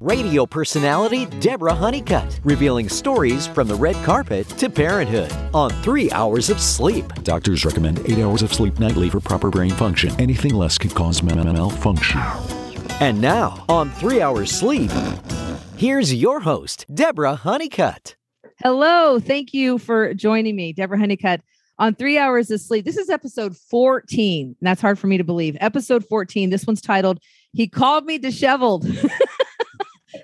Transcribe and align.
Radio 0.00 0.46
personality 0.46 1.26
Deborah 1.26 1.74
Honeycutt, 1.74 2.40
revealing 2.42 2.88
stories 2.88 3.46
from 3.46 3.68
the 3.68 3.74
red 3.74 3.94
carpet 3.96 4.48
to 4.48 4.70
parenthood 4.70 5.30
on 5.52 5.68
three 5.82 6.10
hours 6.12 6.48
of 6.48 6.58
sleep. 6.58 7.04
Doctors 7.22 7.66
recommend 7.66 7.98
eight 8.06 8.18
hours 8.18 8.40
of 8.40 8.54
sleep 8.54 8.80
nightly 8.80 9.10
for 9.10 9.20
proper 9.20 9.50
brain 9.50 9.72
function. 9.72 10.18
Anything 10.18 10.54
less 10.54 10.78
could 10.78 10.94
cause 10.94 11.22
malfunction. 11.22 12.18
And 12.98 13.20
now, 13.20 13.62
on 13.68 13.90
three 13.90 14.22
hours 14.22 14.50
sleep, 14.50 14.90
here's 15.76 16.14
your 16.14 16.40
host, 16.40 16.86
Deborah 16.94 17.34
Honeycutt. 17.34 18.16
Hello. 18.62 19.20
Thank 19.20 19.52
you 19.52 19.76
for 19.76 20.14
joining 20.14 20.56
me, 20.56 20.72
Deborah 20.72 20.98
Honeycutt, 20.98 21.42
on 21.78 21.94
three 21.94 22.16
hours 22.16 22.50
of 22.50 22.62
sleep. 22.62 22.86
This 22.86 22.96
is 22.96 23.10
episode 23.10 23.54
14. 23.54 24.56
That's 24.62 24.80
hard 24.80 24.98
for 24.98 25.08
me 25.08 25.18
to 25.18 25.24
believe. 25.24 25.58
Episode 25.60 26.06
14. 26.06 26.48
This 26.48 26.66
one's 26.66 26.80
titled, 26.80 27.20
He 27.52 27.68
Called 27.68 28.06
Me 28.06 28.16
Disheveled. 28.16 28.86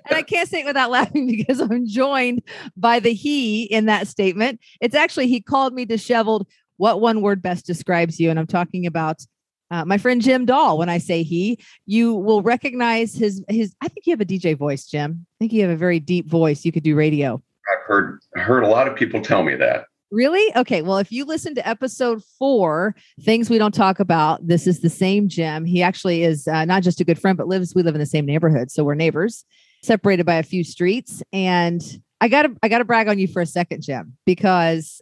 and 0.09 0.17
I 0.17 0.21
can't 0.21 0.49
say 0.49 0.61
it 0.61 0.65
without 0.65 0.89
laughing 0.91 1.27
because 1.27 1.59
I'm 1.59 1.87
joined 1.87 2.41
by 2.75 2.99
the 2.99 3.13
he 3.13 3.63
in 3.63 3.85
that 3.85 4.07
statement. 4.07 4.59
It's 4.81 4.95
actually, 4.95 5.27
he 5.27 5.41
called 5.41 5.73
me 5.73 5.85
disheveled. 5.85 6.47
What 6.77 7.01
one 7.01 7.21
word 7.21 7.41
best 7.41 7.65
describes 7.65 8.19
you? 8.19 8.29
And 8.29 8.37
I'm 8.37 8.47
talking 8.47 8.85
about 8.85 9.25
uh, 9.71 9.83
my 9.85 9.97
friend 9.97 10.21
Jim 10.21 10.45
Dahl. 10.45 10.77
When 10.77 10.89
I 10.89 10.97
say 10.97 11.23
he, 11.23 11.59
you 11.85 12.13
will 12.13 12.41
recognize 12.41 13.15
his 13.15 13.43
his. 13.49 13.75
I 13.81 13.87
think 13.87 14.05
you 14.05 14.11
have 14.11 14.21
a 14.21 14.25
DJ 14.25 14.57
voice, 14.57 14.85
Jim. 14.85 15.25
I 15.25 15.35
think 15.39 15.53
you 15.53 15.61
have 15.63 15.71
a 15.71 15.75
very 15.75 15.99
deep 15.99 16.27
voice. 16.27 16.63
You 16.63 16.71
could 16.71 16.83
do 16.83 16.95
radio. 16.95 17.41
I've 17.71 17.85
heard 17.85 18.19
heard 18.35 18.63
a 18.63 18.67
lot 18.67 18.87
of 18.87 18.95
people 18.95 19.21
tell 19.21 19.43
me 19.43 19.55
that. 19.55 19.85
Really? 20.09 20.55
Okay. 20.55 20.83
Well, 20.83 20.99
if 20.99 21.11
you 21.11 21.25
listen 21.25 21.53
to 21.55 21.67
episode 21.67 22.23
four, 22.39 22.95
things 23.21 23.49
we 23.49 23.57
don't 23.57 23.73
talk 23.73 23.99
about, 23.99 24.47
this 24.47 24.65
is 24.65 24.79
the 24.79 24.89
same 24.89 25.27
Jim. 25.27 25.65
He 25.65 25.83
actually 25.83 26.23
is 26.23 26.47
uh, 26.47 26.63
not 26.63 26.81
just 26.81 27.01
a 27.01 27.03
good 27.03 27.19
friend, 27.19 27.37
but 27.37 27.49
lives. 27.49 27.75
We 27.75 27.83
live 27.83 27.95
in 27.95 27.99
the 27.99 28.05
same 28.05 28.25
neighborhood, 28.25 28.71
so 28.71 28.85
we're 28.85 28.95
neighbors 28.95 29.43
separated 29.81 30.25
by 30.25 30.35
a 30.35 30.43
few 30.43 30.63
streets. 30.63 31.21
And 31.31 31.81
I 32.21 32.27
gotta 32.27 32.55
I 32.63 32.67
gotta 32.67 32.85
brag 32.85 33.07
on 33.07 33.19
you 33.19 33.27
for 33.27 33.41
a 33.41 33.45
second, 33.45 33.83
Jim, 33.83 34.17
because 34.25 35.01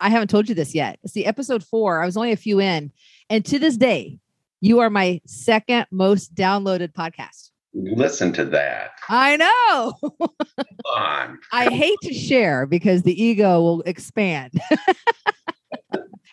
I 0.00 0.10
haven't 0.10 0.28
told 0.28 0.48
you 0.48 0.54
this 0.54 0.74
yet. 0.74 0.98
See, 1.06 1.24
episode 1.24 1.64
four, 1.64 2.02
I 2.02 2.06
was 2.06 2.16
only 2.16 2.32
a 2.32 2.36
few 2.36 2.60
in, 2.60 2.92
and 3.30 3.44
to 3.46 3.58
this 3.58 3.76
day, 3.76 4.18
you 4.60 4.80
are 4.80 4.90
my 4.90 5.20
second 5.26 5.86
most 5.90 6.34
downloaded 6.34 6.92
podcast. 6.92 7.50
Listen 7.74 8.32
to 8.32 8.44
that. 8.46 8.92
I 9.08 9.36
know. 9.36 9.94
Come 10.00 10.30
on. 10.86 11.38
I 11.52 11.68
hate 11.68 11.98
to 12.02 12.14
share 12.14 12.66
because 12.66 13.02
the 13.02 13.22
ego 13.22 13.60
will 13.60 13.82
expand. 13.82 14.52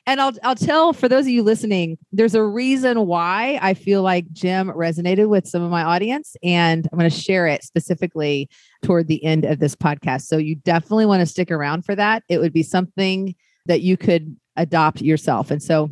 and 0.06 0.20
I'll 0.20 0.34
I'll 0.44 0.56
tell 0.56 0.94
for 0.94 1.08
those 1.08 1.26
of 1.26 1.30
you 1.30 1.44
listening, 1.44 1.98
there's 2.12 2.36
a 2.36 2.44
reason 2.44 3.08
why 3.08 3.58
I 3.62 3.74
feel 3.74 4.02
like 4.02 4.32
Jim 4.34 4.70
resonated 4.70 5.30
with 5.30 5.48
some 5.48 5.62
of 5.62 5.72
my 5.72 5.84
audience, 5.84 6.36
and 6.44 6.88
I'm 6.92 7.00
going 7.00 7.10
to 7.10 7.16
share 7.16 7.48
it 7.48 7.64
specifically 7.64 8.50
toward 8.82 9.08
the 9.08 9.24
end 9.24 9.46
of 9.46 9.60
this 9.60 9.76
podcast. 9.76 10.24
So 10.24 10.38
you 10.38 10.56
definitely 10.56 11.06
want 11.06 11.22
to 11.22 11.26
stick 11.26 11.52
around 11.52 11.86
for 11.86 11.96
that. 11.96 12.24
It 12.30 12.40
would 12.40 12.54
be 12.54 12.64
something 12.64 13.36
that 13.66 13.82
you 13.82 13.96
could 13.96 14.36
adopt 14.58 15.02
yourself, 15.02 15.52
and 15.52 15.64
so 15.64 15.90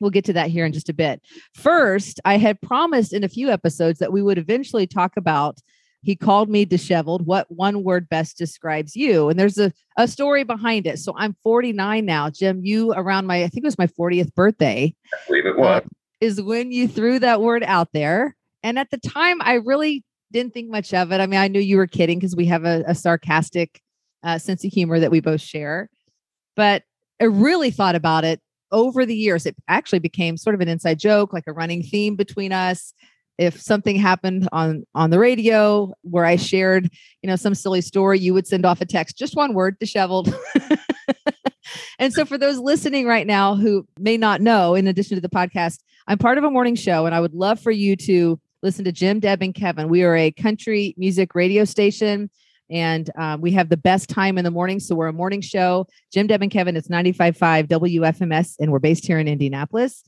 we'll 0.00 0.10
get 0.10 0.24
to 0.26 0.32
that 0.34 0.50
here 0.50 0.64
in 0.64 0.72
just 0.72 0.88
a 0.88 0.94
bit. 0.94 1.20
First, 1.54 2.20
I 2.24 2.36
had 2.38 2.60
promised 2.60 3.12
in 3.12 3.24
a 3.24 3.28
few 3.28 3.50
episodes 3.50 3.98
that 3.98 4.12
we 4.12 4.22
would 4.22 4.38
eventually 4.38 4.86
talk 4.86 5.12
about 5.16 5.58
he 6.04 6.14
called 6.14 6.50
me 6.50 6.64
disheveled. 6.64 7.26
What 7.26 7.50
one 7.50 7.82
word 7.82 8.08
best 8.08 8.36
describes 8.36 8.94
you? 8.94 9.28
And 9.30 9.40
there's 9.40 9.58
a, 9.58 9.72
a 9.96 10.06
story 10.06 10.44
behind 10.44 10.86
it. 10.86 10.98
So 10.98 11.14
I'm 11.16 11.34
49 11.42 12.04
now. 12.04 12.28
Jim, 12.30 12.60
you 12.62 12.92
around 12.92 13.26
my, 13.26 13.42
I 13.42 13.48
think 13.48 13.64
it 13.64 13.66
was 13.66 13.78
my 13.78 13.86
40th 13.86 14.34
birthday. 14.34 14.94
I 15.12 15.16
believe 15.26 15.46
it 15.46 15.56
was. 15.56 15.82
uh, 15.82 15.88
is 16.20 16.40
when 16.40 16.72
you 16.72 16.86
threw 16.88 17.18
that 17.18 17.40
word 17.40 17.62
out 17.64 17.88
there. 17.92 18.36
And 18.62 18.78
at 18.78 18.90
the 18.90 18.98
time, 18.98 19.38
I 19.42 19.54
really 19.54 20.04
didn't 20.32 20.54
think 20.54 20.70
much 20.70 20.92
of 20.94 21.12
it. 21.12 21.20
I 21.20 21.26
mean, 21.26 21.40
I 21.40 21.48
knew 21.48 21.60
you 21.60 21.76
were 21.76 21.86
kidding 21.86 22.18
because 22.18 22.36
we 22.36 22.46
have 22.46 22.64
a, 22.64 22.84
a 22.86 22.94
sarcastic 22.94 23.80
uh, 24.22 24.38
sense 24.38 24.64
of 24.64 24.72
humor 24.72 25.00
that 25.00 25.10
we 25.10 25.20
both 25.20 25.40
share. 25.40 25.88
But 26.56 26.82
I 27.20 27.24
really 27.24 27.70
thought 27.70 27.94
about 27.94 28.24
it 28.24 28.40
over 28.72 29.06
the 29.06 29.16
years. 29.16 29.46
It 29.46 29.56
actually 29.68 29.98
became 29.98 30.36
sort 30.36 30.54
of 30.54 30.60
an 30.60 30.68
inside 30.68 30.98
joke, 30.98 31.32
like 31.32 31.44
a 31.46 31.52
running 31.52 31.82
theme 31.82 32.16
between 32.16 32.52
us 32.52 32.92
if 33.38 33.60
something 33.60 33.96
happened 33.96 34.48
on 34.52 34.84
on 34.94 35.10
the 35.10 35.18
radio 35.18 35.92
where 36.02 36.24
i 36.24 36.36
shared 36.36 36.88
you 37.22 37.28
know 37.28 37.36
some 37.36 37.54
silly 37.54 37.80
story 37.80 38.18
you 38.18 38.32
would 38.32 38.46
send 38.46 38.64
off 38.64 38.80
a 38.80 38.86
text 38.86 39.18
just 39.18 39.36
one 39.36 39.54
word 39.54 39.78
disheveled. 39.78 40.34
And 41.98 42.12
so 42.12 42.24
for 42.24 42.38
those 42.38 42.58
listening 42.58 43.06
right 43.06 43.26
now 43.26 43.54
who 43.54 43.86
may 43.98 44.16
not 44.16 44.40
know 44.40 44.74
in 44.74 44.86
addition 44.86 45.16
to 45.16 45.20
the 45.20 45.28
podcast 45.28 45.80
i'm 46.06 46.18
part 46.18 46.38
of 46.38 46.44
a 46.44 46.50
morning 46.50 46.74
show 46.74 47.06
and 47.06 47.14
i 47.14 47.20
would 47.20 47.34
love 47.34 47.60
for 47.60 47.70
you 47.70 47.96
to 47.96 48.38
listen 48.62 48.84
to 48.84 48.92
jim 48.92 49.20
deb 49.20 49.42
and 49.42 49.54
kevin. 49.54 49.88
We 49.88 50.02
are 50.02 50.16
a 50.16 50.30
country 50.30 50.94
music 50.98 51.34
radio 51.34 51.64
station 51.64 52.30
and 52.70 53.10
um, 53.18 53.40
we 53.40 53.52
have 53.52 53.68
the 53.68 53.76
best 53.76 54.08
time 54.08 54.38
in 54.38 54.44
the 54.44 54.50
morning 54.50 54.80
so 54.80 54.94
we're 54.94 55.08
a 55.08 55.12
morning 55.12 55.40
show. 55.40 55.86
Jim 56.12 56.26
deb 56.26 56.42
and 56.42 56.50
kevin 56.50 56.76
it's 56.76 56.88
95.5 56.88 57.68
wfms 57.68 58.54
and 58.60 58.70
we're 58.70 58.78
based 58.78 59.06
here 59.06 59.18
in 59.18 59.28
indianapolis 59.28 60.04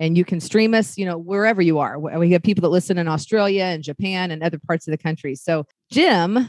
and 0.00 0.16
you 0.16 0.24
can 0.24 0.40
stream 0.40 0.74
us 0.74 0.98
you 0.98 1.04
know 1.04 1.18
wherever 1.18 1.62
you 1.62 1.78
are. 1.78 1.98
We 1.98 2.32
have 2.32 2.42
people 2.42 2.62
that 2.62 2.68
listen 2.68 2.98
in 2.98 3.08
australia 3.08 3.64
and 3.64 3.82
japan 3.82 4.30
and 4.30 4.42
other 4.42 4.58
parts 4.66 4.86
of 4.86 4.92
the 4.92 4.98
country. 4.98 5.34
So 5.34 5.66
jim 5.90 6.48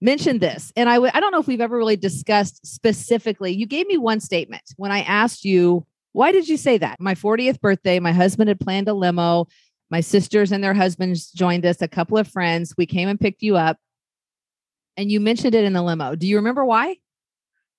mentioned 0.00 0.40
this 0.40 0.72
and 0.76 0.88
I 0.88 0.94
w- 0.94 1.10
I 1.12 1.20
don't 1.20 1.32
know 1.32 1.40
if 1.40 1.46
we've 1.46 1.60
ever 1.60 1.76
really 1.76 1.96
discussed 1.96 2.66
specifically. 2.66 3.52
You 3.52 3.66
gave 3.66 3.86
me 3.86 3.98
one 3.98 4.20
statement 4.20 4.62
when 4.76 4.92
i 4.92 5.02
asked 5.02 5.44
you 5.44 5.86
why 6.12 6.32
did 6.32 6.48
you 6.48 6.56
say 6.56 6.78
that? 6.78 6.98
My 7.00 7.14
40th 7.14 7.60
birthday 7.60 7.98
my 8.00 8.12
husband 8.12 8.48
had 8.48 8.60
planned 8.60 8.88
a 8.88 8.94
limo. 8.94 9.46
My 9.90 10.00
sisters 10.00 10.52
and 10.52 10.62
their 10.62 10.74
husbands 10.74 11.30
joined 11.30 11.64
us 11.64 11.80
a 11.80 11.88
couple 11.88 12.18
of 12.18 12.28
friends. 12.28 12.74
We 12.76 12.86
came 12.86 13.08
and 13.08 13.18
picked 13.18 13.42
you 13.42 13.56
up 13.56 13.78
and 14.98 15.10
you 15.10 15.20
mentioned 15.20 15.54
it 15.54 15.64
in 15.64 15.72
the 15.72 15.82
limo. 15.82 16.16
Do 16.16 16.26
you 16.26 16.36
remember 16.36 16.64
why? 16.64 16.96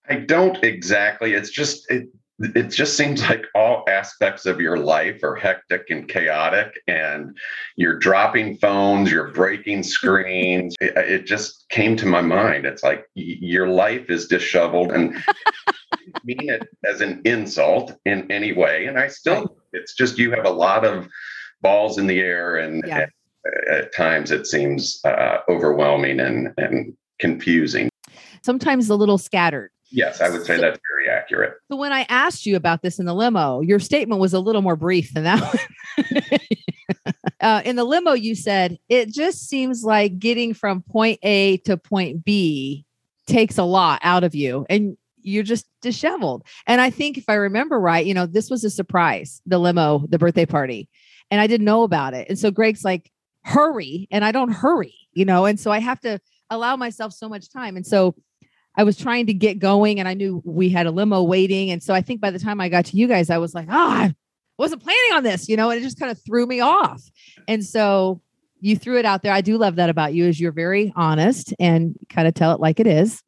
I 0.08 0.16
don't 0.16 0.64
exactly. 0.64 1.34
It's 1.34 1.52
just 1.52 1.90
it 1.92 2.08
it 2.40 2.70
just 2.70 2.96
seems 2.96 3.22
like 3.30 3.46
all 3.54 3.84
aspects 3.88 4.46
of 4.46 4.62
your 4.62 4.78
life 4.78 5.24
are 5.24 5.36
hectic 5.36 5.90
and 5.90 6.08
chaotic 6.08 6.80
and 6.88 7.38
you're 7.76 8.00
dropping 8.00 8.58
phones 8.58 9.12
you're 9.12 9.32
breaking 9.32 9.84
screens. 9.84 10.76
It, 10.80 10.98
it, 10.98 11.26
just 11.26 11.68
came 11.70 11.98
to 11.98 12.06
my 12.06 12.22
mind. 12.22 12.66
It's 12.66 12.84
like 12.84 13.06
your 13.14 13.68
life 13.68 14.10
is 14.10 14.28
disheveled 14.28 14.92
and 14.92 15.16
mean 16.24 16.50
it 16.50 16.68
as 16.86 17.02
an 17.02 17.22
insult 17.26 17.94
in 18.06 18.30
any 18.32 18.52
way 18.52 18.86
and 18.86 18.98
i 18.98 19.08
still 19.08 19.58
it's 19.74 19.94
just 19.94 20.18
you 20.18 20.32
have 20.32 20.46
a 20.46 20.50
lot 20.50 20.84
of 20.84 21.08
balls 21.62 21.98
in 21.98 22.08
the 22.08 22.20
air 22.20 22.58
and, 22.58 22.84
Yeah. 22.86 23.02
and 23.02 23.12
at 23.70 23.94
times 23.94 24.32
it 24.32 24.48
seems 24.48 25.00
uh, 25.06 25.38
overwhelming 25.48 26.20
and, 26.20 26.54
and 26.58 26.94
confusing. 27.20 27.90
Sometimes 28.42 28.90
a 28.90 28.96
little 28.96 29.18
scattered 29.18 29.72
yes 29.92 30.22
i 30.22 30.30
would 30.30 30.46
say 30.46 30.56
So- 30.56 30.62
that's 30.62 30.80
very 30.92 31.10
accurate 31.10 31.54
So 31.70 31.76
when 31.78 31.92
I 31.92 32.06
asked 32.10 32.46
you 32.46 32.56
about 32.56 32.82
this 32.82 33.00
in 33.00 33.06
the 33.06 33.14
limo, 33.14 33.62
your 33.62 33.80
statement 33.80 34.20
was 34.22 34.34
a 34.34 34.40
little 34.40 34.62
more 34.62 34.76
brief 34.76 35.14
than 35.14 35.24
that 35.24 35.42
one. 35.42 36.40
uh, 37.42 37.62
in 37.66 37.76
the 37.76 37.84
limo, 37.84 38.14
you 38.14 38.36
said 38.36 38.78
it 38.90 39.10
just 39.14 39.48
seems 39.48 39.84
like 39.84 40.20
getting 40.20 40.54
from 40.54 40.82
point 40.82 41.20
A 41.24 41.58
to 41.66 41.78
point 41.78 42.24
B 42.24 42.86
takes 43.28 43.58
a 43.58 43.64
lot 43.64 44.00
out 44.04 44.24
of 44.24 44.34
you, 44.36 44.66
and 44.70 44.98
you're 45.22 45.44
just 45.44 45.68
disheveled. 45.82 46.44
And 46.66 46.82
I 46.82 46.90
think 46.90 47.18
if 47.18 47.26
I 47.28 47.34
remember 47.36 47.80
right, 47.80 48.06
you 48.06 48.14
know, 48.14 48.26
this 48.26 48.50
was 48.50 48.64
a 48.64 48.70
surprise, 48.70 49.42
the 49.46 49.60
limo, 49.60 50.06
the 50.10 50.18
birthday 50.20 50.46
party, 50.46 50.90
and 51.32 51.40
I 51.40 51.48
didn't 51.48 51.66
know 51.66 51.84
about 51.84 52.14
it. 52.14 52.28
And 52.30 52.38
so 52.40 52.52
Greg's 52.52 52.84
like, 52.84 53.12
"Hurry," 53.44 54.08
and 54.12 54.26
I 54.26 54.32
don't 54.32 54.52
hurry, 54.52 54.96
you 55.14 55.26
know, 55.26 55.46
and 55.46 55.60
so 55.60 55.72
I 55.72 55.80
have 55.80 56.00
to 56.02 56.20
allow 56.50 56.76
myself 56.76 57.14
so 57.14 57.30
much 57.30 57.52
time, 57.52 57.76
and 57.76 57.86
so. 57.86 58.16
I 58.76 58.84
was 58.84 58.98
trying 58.98 59.26
to 59.28 59.34
get 59.34 59.60
going 59.60 60.00
and 60.00 60.08
I 60.08 60.14
knew 60.14 60.42
we 60.46 60.70
had 60.70 60.86
a 60.86 60.92
limo 60.92 61.24
waiting. 61.24 61.72
And 61.72 61.84
so 61.84 61.94
I 61.94 62.02
think 62.02 62.22
by 62.22 62.32
the 62.32 62.40
time 62.40 62.62
I 62.62 62.70
got 62.70 62.86
to 62.86 62.98
you 62.98 63.08
guys, 63.08 63.30
I 63.30 63.38
was 63.38 63.54
like, 63.54 63.68
oh, 63.70 63.90
I 63.90 64.14
wasn't 64.58 64.84
planning 64.84 65.14
on 65.14 65.24
this, 65.24 65.50
you 65.50 65.58
know, 65.58 65.70
and 65.70 65.80
it 65.80 65.84
just 65.84 66.00
kind 66.00 66.12
of 66.12 66.20
threw 66.24 66.46
me 66.46 66.62
off. 66.62 67.02
And 67.48 67.64
so 67.66 68.22
you 68.62 68.76
threw 68.76 68.98
it 68.98 69.06
out 69.06 69.24
there. 69.24 69.34
I 69.34 69.42
do 69.42 69.58
love 69.58 69.76
that 69.78 69.90
about 69.90 70.14
you 70.14 70.26
is 70.26 70.40
you're 70.40 70.52
very 70.52 70.94
honest 70.96 71.54
and 71.60 71.96
kind 72.10 72.28
of 72.28 72.34
tell 72.34 72.54
it 72.54 72.60
like 72.60 72.80
it 72.80 72.88
is. 72.88 73.22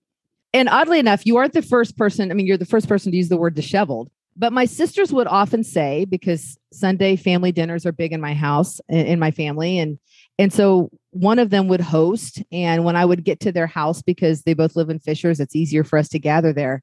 And 0.53 0.67
oddly 0.67 0.99
enough, 0.99 1.25
you 1.25 1.37
aren't 1.37 1.53
the 1.53 1.61
first 1.61 1.97
person. 1.97 2.31
I 2.31 2.33
mean, 2.33 2.45
you're 2.45 2.57
the 2.57 2.65
first 2.65 2.89
person 2.89 3.11
to 3.11 3.17
use 3.17 3.29
the 3.29 3.37
word 3.37 3.55
disheveled. 3.55 4.09
But 4.35 4.53
my 4.53 4.65
sisters 4.65 5.11
would 5.11 5.27
often 5.27 5.63
say, 5.63 6.05
because 6.05 6.57
Sunday 6.71 7.15
family 7.15 7.51
dinners 7.51 7.85
are 7.85 7.91
big 7.91 8.13
in 8.13 8.21
my 8.21 8.33
house, 8.33 8.79
in 8.89 9.05
in 9.05 9.19
my 9.19 9.31
family, 9.31 9.77
and 9.77 9.99
and 10.37 10.51
so 10.51 10.89
one 11.11 11.39
of 11.39 11.49
them 11.49 11.67
would 11.67 11.81
host. 11.81 12.41
And 12.51 12.83
when 12.83 12.95
I 12.95 13.05
would 13.05 13.23
get 13.23 13.39
to 13.41 13.51
their 13.51 13.67
house, 13.67 14.01
because 14.01 14.43
they 14.43 14.53
both 14.53 14.75
live 14.75 14.89
in 14.89 14.99
Fishers, 14.99 15.39
it's 15.39 15.55
easier 15.55 15.83
for 15.83 15.99
us 15.99 16.09
to 16.09 16.19
gather 16.19 16.53
there. 16.53 16.81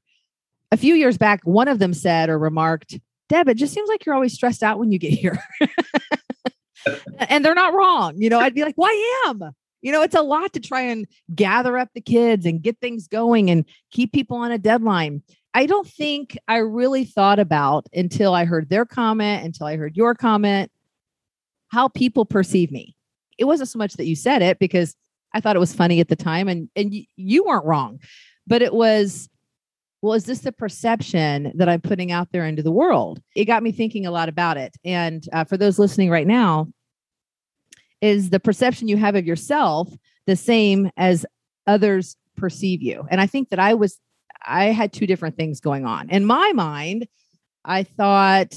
A 0.71 0.77
few 0.77 0.95
years 0.95 1.17
back, 1.17 1.41
one 1.43 1.67
of 1.67 1.79
them 1.79 1.93
said 1.93 2.29
or 2.29 2.37
remarked, 2.37 2.99
Deb, 3.27 3.49
it 3.49 3.57
just 3.57 3.73
seems 3.73 3.89
like 3.89 4.05
you're 4.05 4.15
always 4.15 4.33
stressed 4.33 4.63
out 4.63 4.79
when 4.79 4.91
you 4.91 4.99
get 4.99 5.13
here. 5.13 5.39
and 7.27 7.43
they're 7.43 7.55
not 7.55 7.73
wrong. 7.73 8.13
You 8.17 8.29
know, 8.29 8.39
I'd 8.39 8.55
be 8.55 8.63
like, 8.63 8.75
well, 8.77 8.89
I 8.89 9.25
am. 9.27 9.51
You 9.81 9.91
know, 9.91 10.01
it's 10.01 10.15
a 10.15 10.21
lot 10.21 10.53
to 10.53 10.59
try 10.59 10.81
and 10.81 11.07
gather 11.33 11.77
up 11.77 11.89
the 11.93 12.01
kids 12.01 12.45
and 12.45 12.61
get 12.61 12.79
things 12.79 13.07
going 13.07 13.49
and 13.49 13.65
keep 13.91 14.11
people 14.11 14.37
on 14.37 14.51
a 14.51 14.57
deadline. 14.57 15.23
I 15.53 15.65
don't 15.65 15.87
think 15.87 16.37
I 16.47 16.57
really 16.57 17.05
thought 17.05 17.39
about 17.39 17.87
until 17.93 18.33
I 18.33 18.45
heard 18.45 18.69
their 18.69 18.85
comment, 18.85 19.45
until 19.45 19.67
I 19.67 19.77
heard 19.77 19.95
your 19.95 20.13
comment, 20.13 20.71
how 21.69 21.87
people 21.87 22.25
perceive 22.25 22.71
me. 22.71 22.95
It 23.39 23.45
wasn't 23.45 23.69
so 23.69 23.79
much 23.79 23.93
that 23.93 24.05
you 24.05 24.15
said 24.15 24.41
it 24.41 24.59
because 24.59 24.95
I 25.33 25.39
thought 25.39 25.55
it 25.55 25.59
was 25.59 25.73
funny 25.73 25.99
at 25.99 26.09
the 26.09 26.15
time, 26.15 26.47
and 26.47 26.69
and 26.75 26.91
y- 26.91 27.07
you 27.15 27.45
weren't 27.45 27.65
wrong, 27.65 27.99
but 28.45 28.61
it 28.61 28.73
was. 28.73 29.29
Well, 30.01 30.13
is 30.13 30.23
this 30.23 30.39
the 30.39 30.53
perception 30.53 31.51
that 31.55 31.67
I'm 31.67 31.81
putting 31.81 32.09
out 32.09 32.29
there 32.31 32.45
into 32.45 32.63
the 32.63 32.71
world? 32.71 33.21
It 33.35 33.45
got 33.45 33.63
me 33.63 33.73
thinking 33.73 34.05
a 34.05 34.11
lot 34.11 34.29
about 34.29 34.55
it. 34.55 34.73
And 34.85 35.27
uh, 35.33 35.43
for 35.43 35.57
those 35.57 35.77
listening 35.77 36.09
right 36.09 36.25
now, 36.25 36.69
is 37.99 38.29
the 38.29 38.39
perception 38.39 38.87
you 38.87 38.95
have 38.95 39.15
of 39.15 39.25
yourself 39.25 39.93
the 40.25 40.37
same 40.37 40.89
as 40.95 41.25
others 41.67 42.15
perceive 42.37 42.81
you? 42.81 43.05
And 43.11 43.19
I 43.19 43.27
think 43.27 43.49
that 43.49 43.59
I 43.59 43.73
was, 43.73 43.99
I 44.45 44.67
had 44.67 44.93
two 44.93 45.05
different 45.05 45.35
things 45.35 45.59
going 45.59 45.85
on. 45.85 46.09
In 46.09 46.23
my 46.23 46.53
mind, 46.53 47.05
I 47.65 47.83
thought 47.83 48.55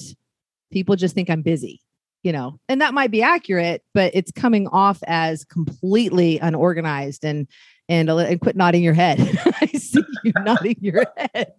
people 0.71 0.95
just 0.95 1.17
think 1.17 1.29
I'm 1.29 1.43
busy 1.43 1.81
you 2.23 2.33
know, 2.33 2.59
and 2.69 2.81
that 2.81 2.95
might 2.95 3.11
be 3.11 3.23
accurate, 3.23 3.83
but 3.95 4.13
it's 4.15 4.31
coming 4.31 4.69
off 4.69 4.99
as 5.07 5.45
completely 5.45 6.39
unorganized 6.39 7.25
and 7.25 7.47
and 7.89 8.09
and 8.09 8.41
quit 8.41 8.57
nodding 8.57 8.83
your 8.83 8.95
head. 8.95 9.19
I 9.61 9.67
see 9.67 10.05
you 10.25 10.33
nodding 10.39 10.77
your 10.81 11.05
head. 11.17 11.53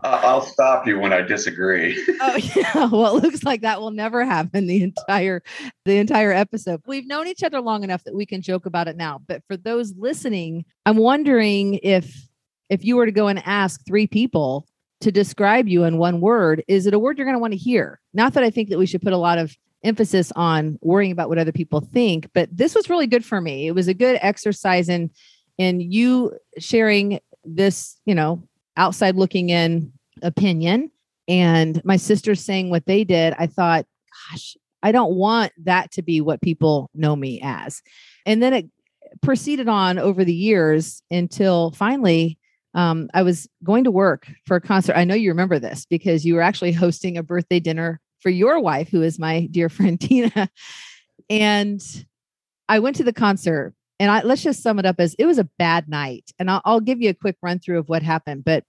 I'll 0.00 0.42
stop 0.42 0.86
you 0.86 0.98
when 0.98 1.12
I 1.12 1.22
disagree. 1.22 1.96
oh 2.20 2.36
yeah. 2.36 2.86
Well, 2.86 3.16
it 3.16 3.22
looks 3.22 3.44
like 3.44 3.62
that 3.62 3.80
will 3.80 3.90
never 3.90 4.24
happen 4.24 4.66
the 4.66 4.82
entire 4.82 5.42
the 5.84 5.96
entire 5.96 6.32
episode. 6.32 6.80
We've 6.86 7.06
known 7.06 7.26
each 7.26 7.42
other 7.42 7.60
long 7.60 7.82
enough 7.82 8.04
that 8.04 8.14
we 8.14 8.26
can 8.26 8.42
joke 8.42 8.66
about 8.66 8.88
it 8.88 8.96
now. 8.96 9.20
But 9.26 9.42
for 9.48 9.56
those 9.56 9.94
listening, 9.96 10.64
I'm 10.84 10.96
wondering 10.96 11.80
if 11.82 12.28
if 12.68 12.84
you 12.84 12.96
were 12.96 13.06
to 13.06 13.12
go 13.12 13.28
and 13.28 13.42
ask 13.44 13.80
three 13.86 14.06
people 14.06 14.66
to 15.00 15.12
describe 15.12 15.68
you 15.68 15.84
in 15.84 15.98
one 15.98 16.20
word, 16.20 16.64
is 16.68 16.86
it 16.86 16.94
a 16.94 16.98
word 16.98 17.18
you're 17.18 17.26
going 17.26 17.36
to 17.36 17.40
want 17.40 17.52
to 17.52 17.58
hear? 17.58 18.00
Not 18.14 18.34
that 18.34 18.44
I 18.44 18.50
think 18.50 18.70
that 18.70 18.78
we 18.78 18.86
should 18.86 19.02
put 19.02 19.12
a 19.12 19.18
lot 19.18 19.38
of 19.38 19.56
emphasis 19.84 20.32
on 20.34 20.78
worrying 20.80 21.12
about 21.12 21.28
what 21.28 21.38
other 21.38 21.52
people 21.52 21.80
think, 21.80 22.28
but 22.32 22.48
this 22.50 22.74
was 22.74 22.90
really 22.90 23.06
good 23.06 23.24
for 23.24 23.40
me. 23.40 23.66
It 23.66 23.74
was 23.74 23.88
a 23.88 23.94
good 23.94 24.18
exercise 24.22 24.88
in 24.88 25.10
in 25.58 25.80
you 25.80 26.36
sharing 26.58 27.20
this, 27.44 27.98
you 28.04 28.14
know, 28.14 28.42
outside 28.76 29.16
looking 29.16 29.50
in 29.50 29.92
opinion 30.22 30.90
and 31.28 31.82
my 31.84 31.96
sisters 31.96 32.44
saying 32.44 32.70
what 32.70 32.86
they 32.86 33.04
did. 33.04 33.34
I 33.38 33.46
thought, 33.46 33.86
gosh, 34.30 34.56
I 34.82 34.92
don't 34.92 35.14
want 35.14 35.52
that 35.64 35.92
to 35.92 36.02
be 36.02 36.20
what 36.20 36.42
people 36.42 36.90
know 36.94 37.16
me 37.16 37.40
as. 37.42 37.82
And 38.24 38.42
then 38.42 38.52
it 38.52 38.66
proceeded 39.22 39.68
on 39.68 39.98
over 39.98 40.24
the 40.24 40.34
years 40.34 41.02
until 41.10 41.70
finally 41.72 42.38
um, 42.76 43.08
I 43.14 43.22
was 43.22 43.48
going 43.64 43.84
to 43.84 43.90
work 43.90 44.28
for 44.44 44.54
a 44.56 44.60
concert. 44.60 44.96
I 44.96 45.04
know 45.04 45.14
you 45.14 45.30
remember 45.30 45.58
this 45.58 45.86
because 45.86 46.24
you 46.24 46.34
were 46.34 46.42
actually 46.42 46.72
hosting 46.72 47.16
a 47.16 47.22
birthday 47.22 47.58
dinner 47.58 48.00
for 48.20 48.30
your 48.30 48.60
wife, 48.60 48.88
who 48.88 49.02
is 49.02 49.18
my 49.18 49.48
dear 49.50 49.68
friend 49.68 50.00
Tina. 50.00 50.48
And 51.28 51.82
I 52.68 52.78
went 52.78 52.96
to 52.96 53.04
the 53.04 53.12
concert, 53.12 53.74
and 53.98 54.10
I, 54.10 54.22
let's 54.22 54.42
just 54.42 54.62
sum 54.62 54.78
it 54.78 54.86
up 54.86 54.96
as 54.98 55.14
it 55.18 55.24
was 55.24 55.38
a 55.38 55.48
bad 55.58 55.88
night. 55.88 56.30
And 56.38 56.50
I'll, 56.50 56.60
I'll 56.64 56.80
give 56.80 57.00
you 57.00 57.08
a 57.08 57.14
quick 57.14 57.36
run 57.42 57.58
through 57.58 57.78
of 57.78 57.88
what 57.88 58.02
happened. 58.02 58.44
But 58.44 58.62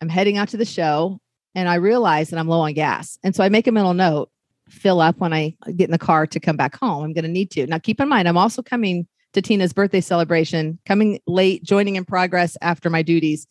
I'm 0.00 0.08
heading 0.08 0.38
out 0.38 0.48
to 0.48 0.56
the 0.56 0.64
show, 0.64 1.20
and 1.54 1.68
I 1.68 1.74
realize 1.74 2.30
that 2.30 2.38
I'm 2.38 2.48
low 2.48 2.60
on 2.60 2.72
gas, 2.72 3.18
and 3.22 3.36
so 3.36 3.44
I 3.44 3.48
make 3.48 3.66
a 3.66 3.72
mental 3.72 3.94
note: 3.94 4.30
fill 4.70 5.00
up 5.00 5.18
when 5.18 5.32
I 5.32 5.54
get 5.76 5.84
in 5.84 5.92
the 5.92 5.98
car 5.98 6.26
to 6.26 6.40
come 6.40 6.56
back 6.56 6.76
home. 6.76 7.04
I'm 7.04 7.12
going 7.12 7.24
to 7.24 7.30
need 7.30 7.50
to. 7.52 7.66
Now, 7.66 7.78
keep 7.78 8.00
in 8.00 8.08
mind, 8.08 8.26
I'm 8.26 8.38
also 8.38 8.62
coming 8.62 9.06
to 9.34 9.42
Tina's 9.42 9.72
birthday 9.72 10.00
celebration, 10.00 10.78
coming 10.86 11.20
late, 11.26 11.62
joining 11.62 11.96
in 11.96 12.04
progress 12.04 12.56
after 12.62 12.88
my 12.88 13.02
duties. 13.02 13.46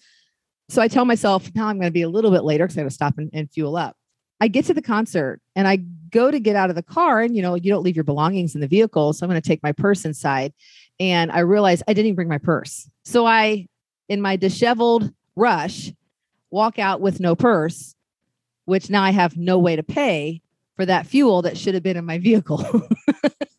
So 0.69 0.81
I 0.81 0.88
tell 0.88 1.06
myself, 1.06 1.51
now 1.56 1.68
I'm 1.68 1.77
going 1.77 1.88
to 1.88 1.91
be 1.91 2.01
a 2.01 2.09
little 2.09 2.31
bit 2.31 2.44
later 2.44 2.65
because 2.65 2.77
I 2.77 2.81
have 2.81 2.89
to 2.89 2.94
stop 2.94 3.18
and, 3.18 3.30
and 3.33 3.51
fuel 3.51 3.75
up. 3.75 3.95
I 4.39 4.47
get 4.47 4.65
to 4.65 4.74
the 4.74 4.81
concert 4.81 5.39
and 5.56 5.68
I 5.68 5.77
go 6.09 6.31
to 6.31 6.39
get 6.39 6.56
out 6.56 6.69
of 6.69 6.75
the 6.75 6.83
car, 6.83 7.21
and 7.21 7.35
you 7.35 7.41
know, 7.41 7.56
you 7.56 7.71
don't 7.71 7.83
leave 7.83 7.95
your 7.95 8.03
belongings 8.03 8.56
in 8.56 8.62
the 8.62 8.68
vehicle. 8.68 9.13
So 9.13 9.25
I'm 9.25 9.30
going 9.30 9.41
to 9.41 9.47
take 9.47 9.63
my 9.63 9.71
purse 9.71 10.06
inside. 10.06 10.53
And 11.00 11.31
I 11.31 11.39
realize 11.39 11.83
I 11.88 11.94
didn't 11.94 12.07
even 12.07 12.15
bring 12.15 12.27
my 12.27 12.38
purse. 12.38 12.89
So 13.03 13.25
I, 13.25 13.68
in 14.09 14.21
my 14.21 14.35
disheveled 14.35 15.12
rush, 15.35 15.91
walk 16.51 16.77
out 16.77 17.01
with 17.01 17.19
no 17.19 17.35
purse, 17.35 17.95
which 18.65 18.89
now 18.89 19.03
I 19.03 19.12
have 19.12 19.38
no 19.38 19.59
way 19.59 19.75
to 19.75 19.83
pay 19.83 20.41
for 20.75 20.85
that 20.85 21.07
fuel 21.07 21.41
that 21.44 21.57
should 21.57 21.74
have 21.74 21.83
been 21.83 21.97
in 21.97 22.06
my 22.06 22.19
vehicle. 22.19 22.65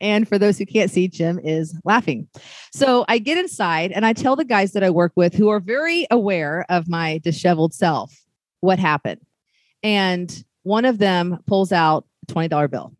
And 0.00 0.28
for 0.28 0.38
those 0.38 0.58
who 0.58 0.66
can't 0.66 0.90
see, 0.90 1.08
Jim 1.08 1.38
is 1.38 1.78
laughing. 1.84 2.28
So 2.72 3.04
I 3.08 3.18
get 3.18 3.38
inside 3.38 3.92
and 3.92 4.04
I 4.04 4.12
tell 4.12 4.36
the 4.36 4.44
guys 4.44 4.72
that 4.72 4.82
I 4.82 4.90
work 4.90 5.12
with 5.16 5.34
who 5.34 5.48
are 5.48 5.60
very 5.60 6.06
aware 6.10 6.66
of 6.68 6.88
my 6.88 7.18
disheveled 7.18 7.74
self 7.74 8.14
what 8.60 8.78
happened. 8.78 9.20
And 9.82 10.44
one 10.62 10.84
of 10.84 10.98
them 10.98 11.38
pulls 11.46 11.72
out 11.72 12.06
a 12.28 12.32
$20 12.32 12.70
bill 12.70 12.92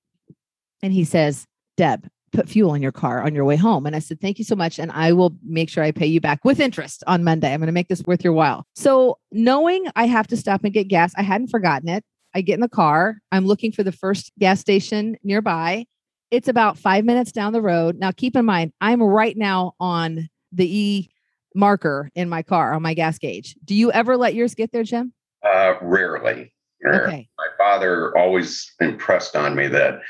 and 0.83 0.93
he 0.93 1.05
says, 1.05 1.47
Deb, 1.77 2.09
put 2.33 2.49
fuel 2.49 2.75
in 2.75 2.83
your 2.83 2.93
car 2.93 3.23
on 3.23 3.35
your 3.35 3.45
way 3.45 3.57
home. 3.57 3.87
And 3.87 3.97
I 3.97 3.99
said, 3.99 4.21
Thank 4.21 4.39
you 4.39 4.45
so 4.45 4.55
much. 4.55 4.79
And 4.79 4.93
I 4.93 5.13
will 5.13 5.35
make 5.43 5.69
sure 5.69 5.83
I 5.83 5.91
pay 5.91 6.07
you 6.07 6.21
back 6.21 6.45
with 6.45 6.61
interest 6.61 7.03
on 7.07 7.25
Monday. 7.25 7.53
I'm 7.53 7.61
going 7.61 7.67
to 7.67 7.73
make 7.73 7.89
this 7.89 8.03
worth 8.05 8.23
your 8.23 8.33
while. 8.33 8.67
So, 8.75 9.19
knowing 9.33 9.87
I 9.97 10.07
have 10.07 10.27
to 10.29 10.37
stop 10.37 10.63
and 10.65 10.73
get 10.73 10.89
gas, 10.89 11.13
I 11.17 11.23
hadn't 11.23 11.49
forgotten 11.49 11.89
it. 11.89 12.05
I 12.35 12.43
get 12.43 12.55
in 12.55 12.61
the 12.61 12.69
car. 12.69 13.17
I'm 13.33 13.47
looking 13.47 13.73
for 13.73 13.83
the 13.83 13.93
first 13.93 14.31
gas 14.39 14.61
station 14.61 15.17
nearby. 15.25 15.87
It's 16.31 16.49
about 16.49 16.79
five 16.79 17.05
minutes 17.05 17.33
down 17.33 17.53
the 17.53 17.63
road. 17.63 17.97
Now, 17.99 18.11
keep 18.11 18.37
in 18.37 18.45
mind, 18.45 18.73
I'm 18.81 19.03
right 19.03 19.37
now 19.37 19.75
on 19.79 20.29
the 20.53 20.67
E 20.67 21.11
marker 21.55 22.11
in 22.15 22.29
my 22.29 22.43
car 22.43 22.75
on 22.75 22.83
my 22.83 22.95
gas 22.95 23.19
gauge. 23.19 23.57
Do 23.65 23.75
you 23.75 23.91
ever 23.93 24.17
let 24.17 24.35
yours 24.35 24.55
get 24.55 24.73
there, 24.73 24.83
Jim? 24.83 25.13
Uh, 25.43 25.75
rarely. 25.81 26.53
Okay. 26.87 27.29
My 27.39 27.47
father 27.57 28.17
always 28.17 28.73
impressed 28.81 29.35
on 29.35 29.57
me 29.57 29.67
that 29.69 30.01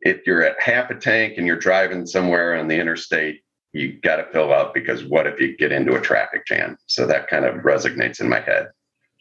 if 0.00 0.26
you're 0.26 0.42
at 0.42 0.60
half 0.60 0.90
a 0.90 0.94
tank 0.94 1.34
and 1.36 1.46
you're 1.46 1.58
driving 1.58 2.06
somewhere 2.06 2.56
on 2.56 2.68
the 2.68 2.78
interstate, 2.78 3.40
you 3.72 4.00
got 4.00 4.16
to 4.16 4.26
fill 4.32 4.52
up 4.52 4.72
because 4.72 5.04
what 5.04 5.26
if 5.26 5.40
you 5.40 5.56
get 5.56 5.72
into 5.72 5.96
a 5.96 6.00
traffic 6.00 6.46
jam? 6.46 6.76
So 6.86 7.06
that 7.06 7.28
kind 7.28 7.44
of 7.44 7.56
resonates 7.56 8.20
in 8.20 8.28
my 8.28 8.40
head. 8.40 8.68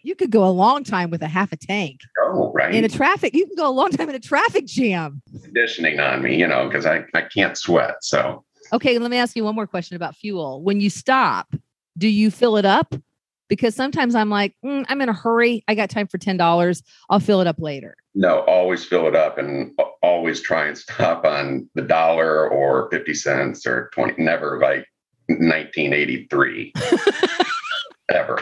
You 0.04 0.16
could 0.16 0.32
go 0.32 0.46
a 0.46 0.52
long 0.52 0.84
time 0.84 1.10
with 1.10 1.22
a 1.22 1.28
half 1.28 1.52
a 1.54 1.56
tank 1.56 2.02
Oh, 2.22 2.52
right. 2.54 2.76
in 2.76 2.84
a 2.84 2.90
traffic. 2.90 3.34
You 3.34 3.46
can 3.48 3.56
go 3.56 3.68
a 3.68 3.72
long 3.72 3.90
time 3.92 4.10
in 4.10 4.16
a 4.16 4.20
traffic 4.20 4.66
jam. 4.66 5.22
conditioning 5.44 6.00
on 6.00 6.22
me, 6.22 6.38
you 6.38 6.46
know, 6.48 6.68
because 6.68 6.86
I, 6.86 7.06
I 7.14 7.22
can't 7.22 7.58
sweat. 7.58 7.96
So 8.04 8.44
Okay, 8.74 8.98
let 8.98 9.12
me 9.12 9.18
ask 9.18 9.36
you 9.36 9.44
one 9.44 9.56
more 9.56 9.68
question 9.68 9.96
about 9.96 10.16
fuel. 10.16 10.62
When 10.62 10.80
you 10.82 10.90
stop, 10.90 11.54
do 11.98 12.08
you 12.08 12.30
fill 12.32 12.58
it 12.58 12.66
up? 12.66 12.96
Because 13.50 13.76
sometimes 13.76 14.16
I'm 14.16 14.30
like, 14.30 14.56
"Mm, 14.66 14.86
I'm 14.90 15.00
in 15.02 15.10
a 15.10 15.14
hurry. 15.14 15.64
I 15.68 15.76
got 15.76 15.90
time 15.90 16.08
for 16.08 16.18
ten 16.18 16.38
dollars. 16.38 16.82
I'll 17.10 17.20
fill 17.20 17.40
it 17.42 17.46
up 17.46 17.60
later. 17.60 17.96
no, 18.16 18.40
always 18.42 18.84
fill 18.84 19.06
it 19.08 19.16
up 19.16 19.38
and 19.38 19.78
always 20.02 20.42
try 20.42 20.66
and 20.68 20.78
stop 20.86 21.24
on 21.26 21.70
the 21.76 21.82
dollar 21.84 22.50
or 22.50 22.90
50 22.90 23.14
cents 23.14 23.68
or 23.68 23.90
20, 23.94 24.24
never 24.24 24.60
like 24.60 24.88
1983 25.28 26.74
ever. 28.10 28.40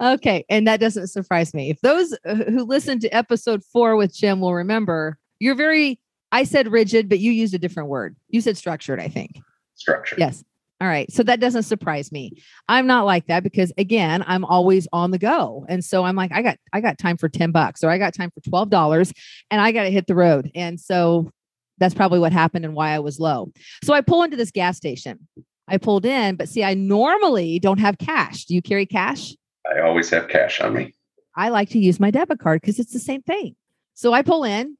Okay, 0.00 0.44
and 0.48 0.66
that 0.66 0.80
doesn't 0.80 1.08
surprise 1.08 1.54
me. 1.54 1.70
If 1.70 1.80
those 1.80 2.12
uh, 2.24 2.34
who 2.34 2.64
listened 2.64 3.00
to 3.02 3.08
episode 3.08 3.62
four 3.64 3.96
with 3.96 4.14
Jim 4.14 4.40
will 4.40 4.54
remember, 4.54 5.18
you're 5.38 5.54
very. 5.54 6.00
I 6.32 6.42
said 6.42 6.72
rigid, 6.72 7.08
but 7.08 7.20
you 7.20 7.30
used 7.30 7.54
a 7.54 7.58
different 7.58 7.88
word. 7.88 8.16
You 8.28 8.40
said 8.40 8.56
structured. 8.56 9.00
I 9.00 9.08
think. 9.08 9.38
Structured. 9.74 10.18
Yes. 10.18 10.44
All 10.80 10.88
right. 10.88 11.10
So 11.10 11.22
that 11.22 11.40
doesn't 11.40 11.62
surprise 11.62 12.12
me. 12.12 12.32
I'm 12.68 12.86
not 12.86 13.06
like 13.06 13.26
that 13.28 13.42
because 13.42 13.72
again, 13.78 14.22
I'm 14.26 14.44
always 14.44 14.86
on 14.92 15.10
the 15.10 15.18
go. 15.18 15.64
And 15.68 15.82
so 15.82 16.04
I'm 16.04 16.16
like, 16.16 16.32
I 16.32 16.42
got 16.42 16.58
I 16.72 16.80
got 16.82 16.98
time 16.98 17.16
for 17.16 17.28
10 17.28 17.50
bucks 17.50 17.82
or 17.82 17.90
I 17.90 17.96
got 17.96 18.12
time 18.12 18.30
for 18.30 18.40
$12 18.40 19.12
and 19.50 19.60
I 19.60 19.72
got 19.72 19.84
to 19.84 19.90
hit 19.90 20.06
the 20.06 20.14
road. 20.14 20.50
And 20.54 20.78
so 20.78 21.30
that's 21.78 21.94
probably 21.94 22.18
what 22.18 22.32
happened 22.32 22.66
and 22.66 22.74
why 22.74 22.90
I 22.90 22.98
was 22.98 23.18
low. 23.18 23.52
So 23.84 23.94
I 23.94 24.02
pull 24.02 24.22
into 24.22 24.36
this 24.36 24.50
gas 24.50 24.76
station. 24.76 25.26
I 25.68 25.78
pulled 25.78 26.04
in, 26.04 26.36
but 26.36 26.48
see, 26.48 26.62
I 26.62 26.74
normally 26.74 27.58
don't 27.58 27.80
have 27.80 27.98
cash. 27.98 28.44
Do 28.44 28.54
you 28.54 28.62
carry 28.62 28.86
cash? 28.86 29.34
I 29.74 29.80
always 29.80 30.10
have 30.10 30.28
cash 30.28 30.60
on 30.60 30.74
me. 30.74 30.94
I 31.36 31.50
like 31.50 31.68
to 31.70 31.78
use 31.78 32.00
my 32.00 32.10
debit 32.10 32.38
card 32.38 32.60
because 32.60 32.78
it's 32.78 32.92
the 32.92 32.98
same 32.98 33.22
thing. 33.22 33.56
So 33.94 34.12
I 34.12 34.22
pull 34.22 34.44
in. 34.44 34.76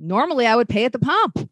Normally 0.00 0.46
I 0.46 0.56
would 0.56 0.68
pay 0.68 0.84
at 0.84 0.92
the 0.92 0.98
pump. 0.98 1.50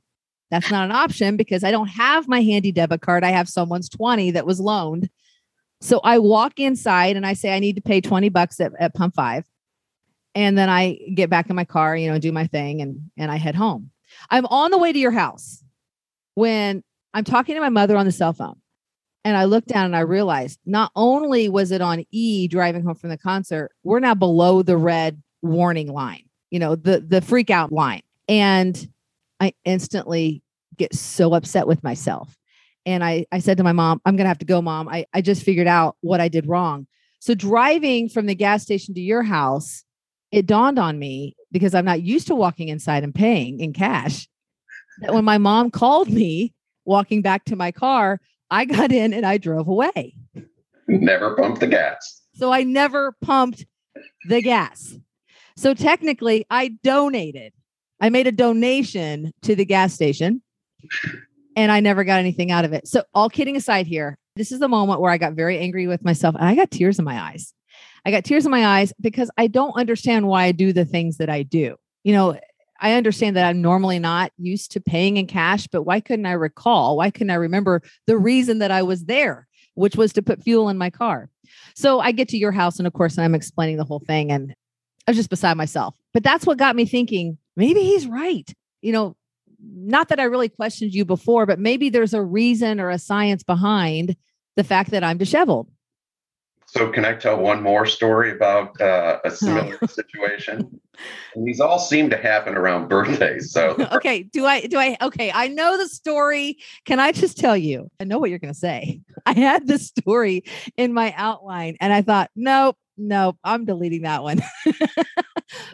That's 0.50 0.70
not 0.70 0.84
an 0.84 0.92
option 0.92 1.36
because 1.36 1.64
I 1.64 1.70
don't 1.70 1.88
have 1.88 2.28
my 2.28 2.40
handy 2.40 2.72
debit 2.72 3.00
card. 3.00 3.24
I 3.24 3.30
have 3.30 3.48
someone's 3.48 3.88
20 3.88 4.30
that 4.32 4.46
was 4.46 4.60
loaned. 4.60 5.10
So 5.80 6.00
I 6.04 6.18
walk 6.18 6.58
inside 6.58 7.16
and 7.16 7.26
I 7.26 7.34
say, 7.34 7.54
I 7.54 7.58
need 7.58 7.76
to 7.76 7.82
pay 7.82 8.00
20 8.00 8.28
bucks 8.28 8.60
at, 8.60 8.72
at 8.78 8.94
pump 8.94 9.14
five. 9.14 9.44
And 10.34 10.56
then 10.56 10.68
I 10.68 10.98
get 11.14 11.30
back 11.30 11.50
in 11.50 11.56
my 11.56 11.64
car, 11.64 11.96
you 11.96 12.10
know, 12.10 12.18
do 12.18 12.30
my 12.30 12.46
thing 12.46 12.82
and 12.82 13.10
and 13.16 13.30
I 13.30 13.36
head 13.36 13.54
home. 13.54 13.90
I'm 14.30 14.46
on 14.46 14.70
the 14.70 14.78
way 14.78 14.92
to 14.92 14.98
your 14.98 15.10
house 15.10 15.64
when 16.34 16.84
I'm 17.12 17.24
talking 17.24 17.54
to 17.54 17.60
my 17.60 17.70
mother 17.70 17.96
on 17.96 18.06
the 18.06 18.12
cell 18.12 18.32
phone. 18.32 18.60
And 19.26 19.36
I 19.36 19.46
looked 19.46 19.66
down 19.66 19.86
and 19.86 19.96
I 19.96 20.00
realized 20.00 20.60
not 20.66 20.92
only 20.94 21.48
was 21.48 21.72
it 21.72 21.80
on 21.80 22.04
E 22.12 22.46
driving 22.46 22.84
home 22.84 22.94
from 22.94 23.10
the 23.10 23.18
concert, 23.18 23.72
we're 23.82 23.98
now 23.98 24.14
below 24.14 24.62
the 24.62 24.76
red 24.76 25.20
warning 25.42 25.92
line, 25.92 26.22
you 26.50 26.60
know, 26.60 26.76
the 26.76 27.00
the 27.00 27.20
freak 27.20 27.50
out 27.50 27.72
line. 27.72 28.02
And 28.28 28.88
I 29.40 29.52
instantly 29.64 30.44
get 30.76 30.94
so 30.94 31.34
upset 31.34 31.66
with 31.66 31.82
myself. 31.82 32.36
And 32.86 33.02
I, 33.02 33.26
I 33.32 33.40
said 33.40 33.56
to 33.56 33.64
my 33.64 33.72
mom, 33.72 34.00
I'm 34.04 34.14
gonna 34.14 34.28
have 34.28 34.38
to 34.38 34.46
go, 34.46 34.62
mom. 34.62 34.88
I, 34.88 35.06
I 35.12 35.22
just 35.22 35.42
figured 35.42 35.66
out 35.66 35.96
what 36.02 36.20
I 36.20 36.28
did 36.28 36.46
wrong. 36.46 36.86
So 37.18 37.34
driving 37.34 38.08
from 38.08 38.26
the 38.26 38.34
gas 38.36 38.62
station 38.62 38.94
to 38.94 39.00
your 39.00 39.24
house, 39.24 39.82
it 40.30 40.46
dawned 40.46 40.78
on 40.78 41.00
me 41.00 41.34
because 41.50 41.74
I'm 41.74 41.84
not 41.84 42.00
used 42.00 42.28
to 42.28 42.36
walking 42.36 42.68
inside 42.68 43.02
and 43.02 43.12
paying 43.12 43.58
in 43.58 43.72
cash 43.72 44.28
that 45.00 45.12
when 45.12 45.24
my 45.24 45.38
mom 45.38 45.72
called 45.72 46.08
me 46.08 46.54
walking 46.84 47.22
back 47.22 47.44
to 47.46 47.56
my 47.56 47.72
car, 47.72 48.20
I 48.50 48.64
got 48.64 48.92
in 48.92 49.12
and 49.12 49.26
I 49.26 49.38
drove 49.38 49.68
away. 49.68 50.14
Never 50.88 51.34
pumped 51.34 51.60
the 51.60 51.66
gas. 51.66 52.22
So 52.34 52.52
I 52.52 52.62
never 52.62 53.16
pumped 53.20 53.66
the 54.28 54.40
gas. 54.40 54.96
So 55.56 55.74
technically, 55.74 56.46
I 56.50 56.76
donated. 56.82 57.52
I 58.00 58.10
made 58.10 58.26
a 58.26 58.32
donation 58.32 59.32
to 59.42 59.56
the 59.56 59.64
gas 59.64 59.94
station 59.94 60.42
and 61.56 61.72
I 61.72 61.80
never 61.80 62.04
got 62.04 62.20
anything 62.20 62.50
out 62.50 62.64
of 62.64 62.72
it. 62.72 62.86
So, 62.86 63.04
all 63.14 63.30
kidding 63.30 63.56
aside 63.56 63.86
here, 63.86 64.18
this 64.36 64.52
is 64.52 64.60
the 64.60 64.68
moment 64.68 65.00
where 65.00 65.10
I 65.10 65.18
got 65.18 65.32
very 65.32 65.58
angry 65.58 65.86
with 65.86 66.04
myself 66.04 66.34
and 66.34 66.44
I 66.44 66.54
got 66.54 66.70
tears 66.70 66.98
in 66.98 67.04
my 67.04 67.18
eyes. 67.18 67.54
I 68.04 68.10
got 68.10 68.24
tears 68.24 68.44
in 68.44 68.50
my 68.50 68.66
eyes 68.66 68.92
because 69.00 69.30
I 69.36 69.46
don't 69.46 69.72
understand 69.72 70.28
why 70.28 70.44
I 70.44 70.52
do 70.52 70.72
the 70.72 70.84
things 70.84 71.16
that 71.16 71.30
I 71.30 71.42
do. 71.42 71.76
You 72.04 72.12
know, 72.12 72.38
I 72.80 72.92
understand 72.92 73.36
that 73.36 73.46
I'm 73.46 73.62
normally 73.62 73.98
not 73.98 74.32
used 74.38 74.72
to 74.72 74.80
paying 74.80 75.16
in 75.16 75.26
cash, 75.26 75.66
but 75.66 75.82
why 75.82 76.00
couldn't 76.00 76.26
I 76.26 76.32
recall? 76.32 76.96
Why 76.96 77.10
couldn't 77.10 77.30
I 77.30 77.34
remember 77.34 77.82
the 78.06 78.18
reason 78.18 78.58
that 78.58 78.70
I 78.70 78.82
was 78.82 79.04
there, 79.04 79.46
which 79.74 79.96
was 79.96 80.12
to 80.14 80.22
put 80.22 80.42
fuel 80.42 80.68
in 80.68 80.78
my 80.78 80.90
car? 80.90 81.30
So 81.74 82.00
I 82.00 82.12
get 82.12 82.28
to 82.30 82.38
your 82.38 82.52
house, 82.52 82.78
and 82.78 82.86
of 82.86 82.92
course, 82.92 83.18
I'm 83.18 83.34
explaining 83.34 83.76
the 83.76 83.84
whole 83.84 84.02
thing, 84.06 84.30
and 84.30 84.54
I 85.06 85.10
was 85.10 85.16
just 85.16 85.30
beside 85.30 85.56
myself. 85.56 85.96
But 86.12 86.22
that's 86.22 86.46
what 86.46 86.58
got 86.58 86.76
me 86.76 86.84
thinking 86.84 87.38
maybe 87.56 87.80
he's 87.80 88.06
right. 88.06 88.52
You 88.82 88.92
know, 88.92 89.16
not 89.60 90.08
that 90.08 90.20
I 90.20 90.24
really 90.24 90.48
questioned 90.48 90.94
you 90.94 91.04
before, 91.04 91.46
but 91.46 91.58
maybe 91.58 91.88
there's 91.88 92.14
a 92.14 92.22
reason 92.22 92.80
or 92.80 92.90
a 92.90 92.98
science 92.98 93.42
behind 93.42 94.16
the 94.56 94.64
fact 94.64 94.90
that 94.90 95.04
I'm 95.04 95.18
disheveled. 95.18 95.70
So, 96.76 96.90
can 96.90 97.06
I 97.06 97.14
tell 97.14 97.38
one 97.38 97.62
more 97.62 97.86
story 97.86 98.32
about 98.32 98.78
uh, 98.82 99.18
a 99.24 99.30
similar 99.30 99.78
situation? 99.88 100.78
And 101.34 101.46
these 101.46 101.58
all 101.58 101.78
seem 101.78 102.10
to 102.10 102.18
happen 102.18 102.54
around 102.54 102.88
birthdays. 102.88 103.50
So, 103.50 103.76
okay, 103.92 104.24
do 104.24 104.44
I? 104.44 104.66
Do 104.66 104.78
I? 104.78 104.98
Okay, 105.00 105.32
I 105.32 105.48
know 105.48 105.78
the 105.78 105.88
story. 105.88 106.58
Can 106.84 107.00
I 107.00 107.12
just 107.12 107.38
tell 107.38 107.56
you? 107.56 107.90
I 107.98 108.04
know 108.04 108.18
what 108.18 108.28
you're 108.28 108.38
going 108.38 108.52
to 108.52 108.58
say. 108.58 109.00
I 109.26 109.32
had 109.32 109.66
this 109.66 109.86
story 109.86 110.44
in 110.76 110.92
my 110.92 111.14
outline, 111.16 111.78
and 111.80 111.94
I 111.94 112.02
thought, 112.02 112.30
nope, 112.36 112.76
nope, 112.98 113.38
I'm 113.42 113.64
deleting 113.64 114.02
that 114.02 114.22
one. 114.22 114.42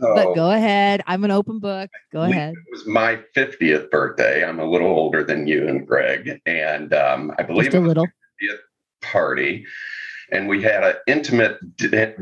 but 0.00 0.34
go 0.36 0.52
ahead. 0.52 1.02
I'm 1.08 1.24
an 1.24 1.32
open 1.32 1.58
book. 1.58 1.90
Go 2.12 2.22
ahead. 2.22 2.52
It 2.52 2.70
was 2.70 2.86
my 2.86 3.18
50th 3.36 3.90
birthday. 3.90 4.44
I'm 4.44 4.60
a 4.60 4.70
little 4.70 4.88
older 4.88 5.24
than 5.24 5.48
you 5.48 5.66
and 5.66 5.84
Greg, 5.84 6.40
and 6.46 6.94
um, 6.94 7.32
I 7.38 7.42
believe 7.42 7.72
Just 7.72 7.76
a 7.76 7.80
little 7.80 8.06
50th 8.06 8.58
party 9.02 9.66
and 10.32 10.48
we 10.48 10.62
had 10.62 10.82
an 10.82 10.94
intimate 11.06 11.58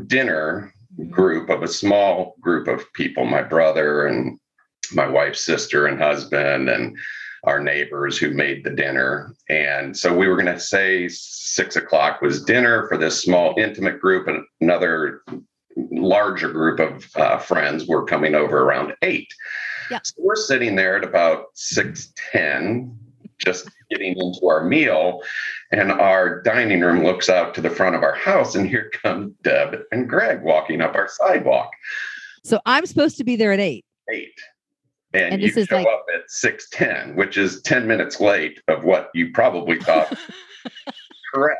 dinner 0.07 0.73
group 1.09 1.49
of 1.49 1.63
a 1.63 1.67
small 1.67 2.35
group 2.41 2.67
of 2.67 2.83
people 2.93 3.25
my 3.25 3.41
brother 3.41 4.05
and 4.05 4.37
my 4.93 5.07
wife's 5.07 5.45
sister 5.45 5.87
and 5.87 5.99
husband 5.99 6.69
and 6.69 6.97
our 7.45 7.59
neighbors 7.59 8.17
who 8.17 8.29
made 8.29 8.63
the 8.63 8.69
dinner. 8.69 9.33
And 9.49 9.97
so 9.97 10.15
we 10.15 10.27
were 10.27 10.35
going 10.35 10.53
to 10.53 10.59
say 10.59 11.07
six 11.07 11.75
o'clock 11.75 12.21
was 12.21 12.43
dinner 12.43 12.87
for 12.87 12.97
this 12.97 13.21
small 13.21 13.55
intimate 13.57 13.99
group 13.99 14.27
and 14.27 14.43
another 14.59 15.23
larger 15.75 16.51
group 16.51 16.79
of 16.79 17.09
uh, 17.15 17.37
friends 17.39 17.87
were 17.87 18.05
coming 18.05 18.35
over 18.35 18.61
around 18.61 18.93
eight. 19.01 19.33
Yep. 19.89 20.05
so 20.05 20.13
we're 20.19 20.35
sitting 20.35 20.75
there 20.75 20.97
at 20.97 21.03
about 21.03 21.45
610 21.55 22.97
just 23.43 23.69
getting 23.89 24.17
into 24.17 24.47
our 24.47 24.63
meal 24.63 25.21
and 25.71 25.91
our 25.91 26.41
dining 26.41 26.81
room 26.81 27.03
looks 27.03 27.29
out 27.29 27.53
to 27.55 27.61
the 27.61 27.69
front 27.69 27.95
of 27.95 28.03
our 28.03 28.15
house 28.15 28.55
and 28.55 28.67
here 28.67 28.91
come 29.01 29.35
deb 29.43 29.75
and 29.91 30.09
greg 30.09 30.41
walking 30.41 30.81
up 30.81 30.95
our 30.95 31.07
sidewalk. 31.07 31.71
So 32.43 32.59
i'm 32.65 32.85
supposed 32.85 33.17
to 33.17 33.23
be 33.23 33.35
there 33.35 33.51
at 33.51 33.59
eight. 33.59 33.85
Eight. 34.11 34.39
And, 35.13 35.33
and 35.33 35.41
you 35.41 35.49
show 35.49 35.75
like... 35.75 35.87
up 35.87 36.05
at 36.13 36.29
610 36.29 37.15
which 37.15 37.37
is 37.37 37.61
10 37.63 37.87
minutes 37.87 38.19
late 38.19 38.59
of 38.67 38.83
what 38.83 39.09
you 39.13 39.31
probably 39.33 39.79
thought. 39.79 40.17
Correct. 41.33 41.59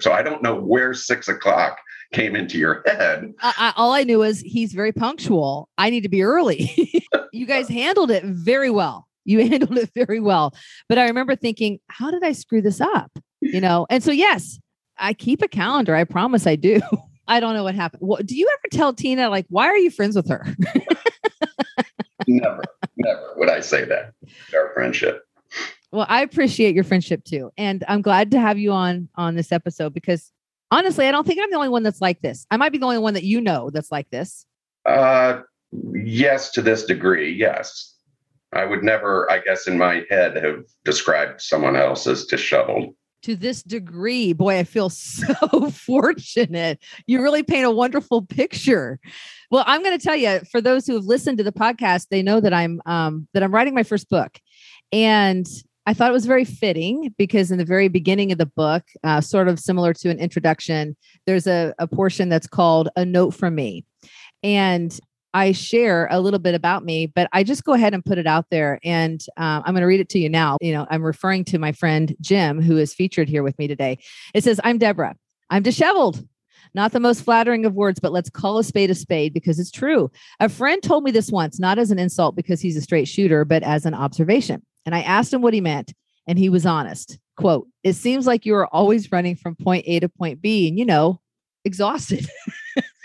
So 0.00 0.12
i 0.12 0.22
don't 0.22 0.42
know 0.42 0.54
where 0.54 0.94
six 0.94 1.28
o'clock 1.28 1.78
came 2.12 2.36
into 2.36 2.58
your 2.58 2.82
head. 2.86 3.34
I, 3.40 3.54
I, 3.56 3.72
all 3.76 3.92
i 3.92 4.04
knew 4.04 4.18
was 4.18 4.40
he's 4.40 4.72
very 4.72 4.92
punctual. 4.92 5.68
I 5.78 5.90
need 5.90 6.02
to 6.02 6.08
be 6.08 6.22
early. 6.22 6.70
You 7.32 7.46
guys 7.46 7.68
handled 7.68 8.12
it 8.12 8.22
very 8.22 8.70
well 8.70 9.08
you 9.24 9.40
handled 9.48 9.78
it 9.78 9.90
very 9.94 10.20
well. 10.20 10.54
But 10.88 10.98
I 10.98 11.06
remember 11.06 11.36
thinking, 11.36 11.80
how 11.88 12.10
did 12.10 12.24
I 12.24 12.32
screw 12.32 12.62
this 12.62 12.80
up? 12.80 13.10
You 13.40 13.60
know, 13.60 13.86
and 13.90 14.02
so 14.02 14.10
yes, 14.10 14.58
I 14.98 15.12
keep 15.12 15.42
a 15.42 15.48
calendar. 15.48 15.94
I 15.94 16.04
promise 16.04 16.46
I 16.46 16.56
do. 16.56 16.80
I 17.26 17.40
don't 17.40 17.54
know 17.54 17.64
what 17.64 17.74
happened. 17.74 18.02
What, 18.02 18.26
do 18.26 18.36
you 18.36 18.48
ever 18.52 18.68
tell 18.70 18.92
Tina, 18.92 19.30
like, 19.30 19.46
why 19.48 19.66
are 19.66 19.78
you 19.78 19.90
friends 19.90 20.14
with 20.14 20.28
her? 20.28 20.46
never, 22.28 22.62
never 22.96 23.32
would 23.36 23.48
I 23.48 23.60
say 23.60 23.84
that. 23.86 24.12
Our 24.54 24.72
friendship. 24.74 25.22
Well, 25.90 26.06
I 26.08 26.22
appreciate 26.22 26.74
your 26.74 26.84
friendship 26.84 27.24
too. 27.24 27.52
And 27.56 27.84
I'm 27.86 28.02
glad 28.02 28.32
to 28.32 28.40
have 28.40 28.58
you 28.58 28.72
on 28.72 29.08
on 29.14 29.36
this 29.36 29.52
episode 29.52 29.94
because 29.94 30.32
honestly, 30.70 31.06
I 31.06 31.12
don't 31.12 31.26
think 31.26 31.40
I'm 31.40 31.50
the 31.50 31.56
only 31.56 31.68
one 31.68 31.84
that's 31.84 32.00
like 32.00 32.20
this. 32.20 32.46
I 32.50 32.56
might 32.56 32.72
be 32.72 32.78
the 32.78 32.86
only 32.86 32.98
one 32.98 33.14
that 33.14 33.22
you 33.22 33.40
know 33.40 33.70
that's 33.70 33.92
like 33.92 34.10
this. 34.10 34.44
Uh 34.84 35.42
yes, 35.94 36.50
to 36.52 36.62
this 36.62 36.84
degree, 36.84 37.32
yes. 37.32 37.93
I 38.54 38.64
would 38.64 38.82
never, 38.82 39.30
I 39.30 39.40
guess, 39.40 39.66
in 39.66 39.78
my 39.78 40.04
head, 40.08 40.36
have 40.36 40.64
described 40.84 41.40
someone 41.40 41.76
else 41.76 42.06
as 42.06 42.24
disheveled. 42.24 42.94
To 43.22 43.36
this 43.36 43.62
degree, 43.62 44.32
boy, 44.32 44.58
I 44.58 44.64
feel 44.64 44.90
so 44.90 45.70
fortunate. 45.70 46.78
You 47.06 47.22
really 47.22 47.42
paint 47.42 47.66
a 47.66 47.70
wonderful 47.70 48.22
picture. 48.22 48.98
Well, 49.50 49.64
I'm 49.66 49.82
going 49.82 49.98
to 49.98 50.04
tell 50.04 50.16
you, 50.16 50.40
for 50.50 50.60
those 50.60 50.86
who 50.86 50.94
have 50.94 51.04
listened 51.04 51.38
to 51.38 51.44
the 51.44 51.52
podcast, 51.52 52.08
they 52.10 52.22
know 52.22 52.40
that 52.40 52.52
I'm 52.52 52.80
um, 52.86 53.28
that 53.34 53.42
I'm 53.42 53.52
writing 53.52 53.74
my 53.74 53.82
first 53.82 54.08
book, 54.08 54.38
and 54.92 55.46
I 55.86 55.94
thought 55.94 56.10
it 56.10 56.14
was 56.14 56.26
very 56.26 56.44
fitting 56.44 57.14
because 57.18 57.50
in 57.50 57.58
the 57.58 57.64
very 57.64 57.88
beginning 57.88 58.32
of 58.32 58.38
the 58.38 58.46
book, 58.46 58.84
uh, 59.02 59.20
sort 59.20 59.48
of 59.48 59.60
similar 59.60 59.92
to 59.94 60.10
an 60.10 60.18
introduction, 60.18 60.96
there's 61.26 61.46
a, 61.46 61.74
a 61.78 61.86
portion 61.86 62.28
that's 62.28 62.46
called 62.46 62.88
"A 62.96 63.04
Note 63.04 63.32
from 63.32 63.54
Me," 63.54 63.84
and 64.42 64.98
I 65.34 65.50
share 65.50 66.06
a 66.12 66.20
little 66.20 66.38
bit 66.38 66.54
about 66.54 66.84
me, 66.84 67.06
but 67.06 67.28
I 67.32 67.42
just 67.42 67.64
go 67.64 67.72
ahead 67.72 67.92
and 67.92 68.04
put 68.04 68.18
it 68.18 68.26
out 68.26 68.46
there. 68.50 68.78
And 68.84 69.20
uh, 69.36 69.62
I'm 69.64 69.74
going 69.74 69.82
to 69.82 69.86
read 69.86 70.00
it 70.00 70.08
to 70.10 70.18
you 70.20 70.30
now. 70.30 70.58
You 70.60 70.72
know, 70.72 70.86
I'm 70.88 71.02
referring 71.02 71.44
to 71.46 71.58
my 71.58 71.72
friend 71.72 72.14
Jim, 72.20 72.62
who 72.62 72.78
is 72.78 72.94
featured 72.94 73.28
here 73.28 73.42
with 73.42 73.58
me 73.58 73.66
today. 73.66 73.98
It 74.32 74.44
says, 74.44 74.60
I'm 74.62 74.78
Deborah. 74.78 75.16
I'm 75.50 75.64
disheveled. 75.64 76.24
Not 76.72 76.92
the 76.92 77.00
most 77.00 77.22
flattering 77.22 77.66
of 77.66 77.74
words, 77.74 77.98
but 78.00 78.12
let's 78.12 78.30
call 78.30 78.58
a 78.58 78.64
spade 78.64 78.90
a 78.90 78.94
spade 78.94 79.34
because 79.34 79.58
it's 79.58 79.70
true. 79.70 80.10
A 80.38 80.48
friend 80.48 80.82
told 80.82 81.04
me 81.04 81.10
this 81.10 81.30
once, 81.30 81.58
not 81.58 81.78
as 81.78 81.90
an 81.90 81.98
insult 81.98 82.36
because 82.36 82.60
he's 82.60 82.76
a 82.76 82.80
straight 82.80 83.06
shooter, 83.06 83.44
but 83.44 83.62
as 83.64 83.86
an 83.86 83.94
observation. 83.94 84.62
And 84.86 84.94
I 84.94 85.02
asked 85.02 85.32
him 85.32 85.42
what 85.42 85.54
he 85.54 85.60
meant, 85.60 85.92
and 86.26 86.38
he 86.38 86.48
was 86.48 86.64
honest. 86.64 87.18
Quote, 87.36 87.66
it 87.82 87.94
seems 87.94 88.26
like 88.26 88.46
you 88.46 88.54
are 88.54 88.72
always 88.72 89.10
running 89.10 89.34
from 89.34 89.56
point 89.56 89.84
A 89.88 90.00
to 90.00 90.08
point 90.08 90.40
B 90.40 90.68
and, 90.68 90.78
you 90.78 90.84
know, 90.84 91.20
exhausted. 91.64 92.28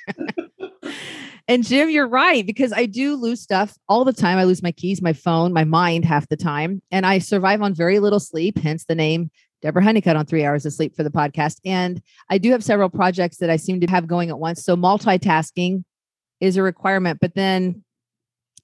And 1.50 1.65
Jim, 1.65 1.89
you're 1.89 2.08
right 2.08 2.46
because 2.46 2.72
I 2.72 2.86
do 2.86 3.15
lose 3.15 3.41
stuff 3.41 3.75
all 3.89 4.06
the 4.06 4.13
time. 4.13 4.38
I 4.38 4.44
lose 4.44 4.62
my 4.62 4.72
keys, 4.72 5.01
my 5.01 5.13
phone, 5.13 5.51
my 5.51 5.63
mind 5.63 6.06
half 6.06 6.29
the 6.29 6.38
time, 6.38 6.79
and 6.91 7.08
I 7.08 7.18
survive 7.18 7.63
on 7.63 7.74
very 7.74 7.98
little 7.98 8.20
sleep. 8.20 8.60
Hence 8.60 8.86
the 8.86 8.94
name 8.94 9.32
Deborah 9.63 9.84
Honeycutt 9.84 10.15
on 10.15 10.27
three 10.27 10.46
hours 10.46 10.68
of 10.68 10.74
sleep 10.74 10.96
for 10.96 11.01
the 11.01 11.10
podcast. 11.10 11.56
And 11.65 12.03
I 12.29 12.38
do 12.38 12.51
have 12.51 12.63
several 12.63 12.88
projects 12.88 13.38
that 13.38 13.50
I 13.50 13.56
seem 13.56 13.82
to 13.82 13.88
have 13.88 14.06
going 14.06 14.29
at 14.29 14.38
once. 14.38 14.63
So 14.63 14.75
multitasking 14.77 15.84
is 16.39 16.56
a 16.56 16.62
requirement. 16.62 17.20
But 17.20 17.34
then 17.34 17.84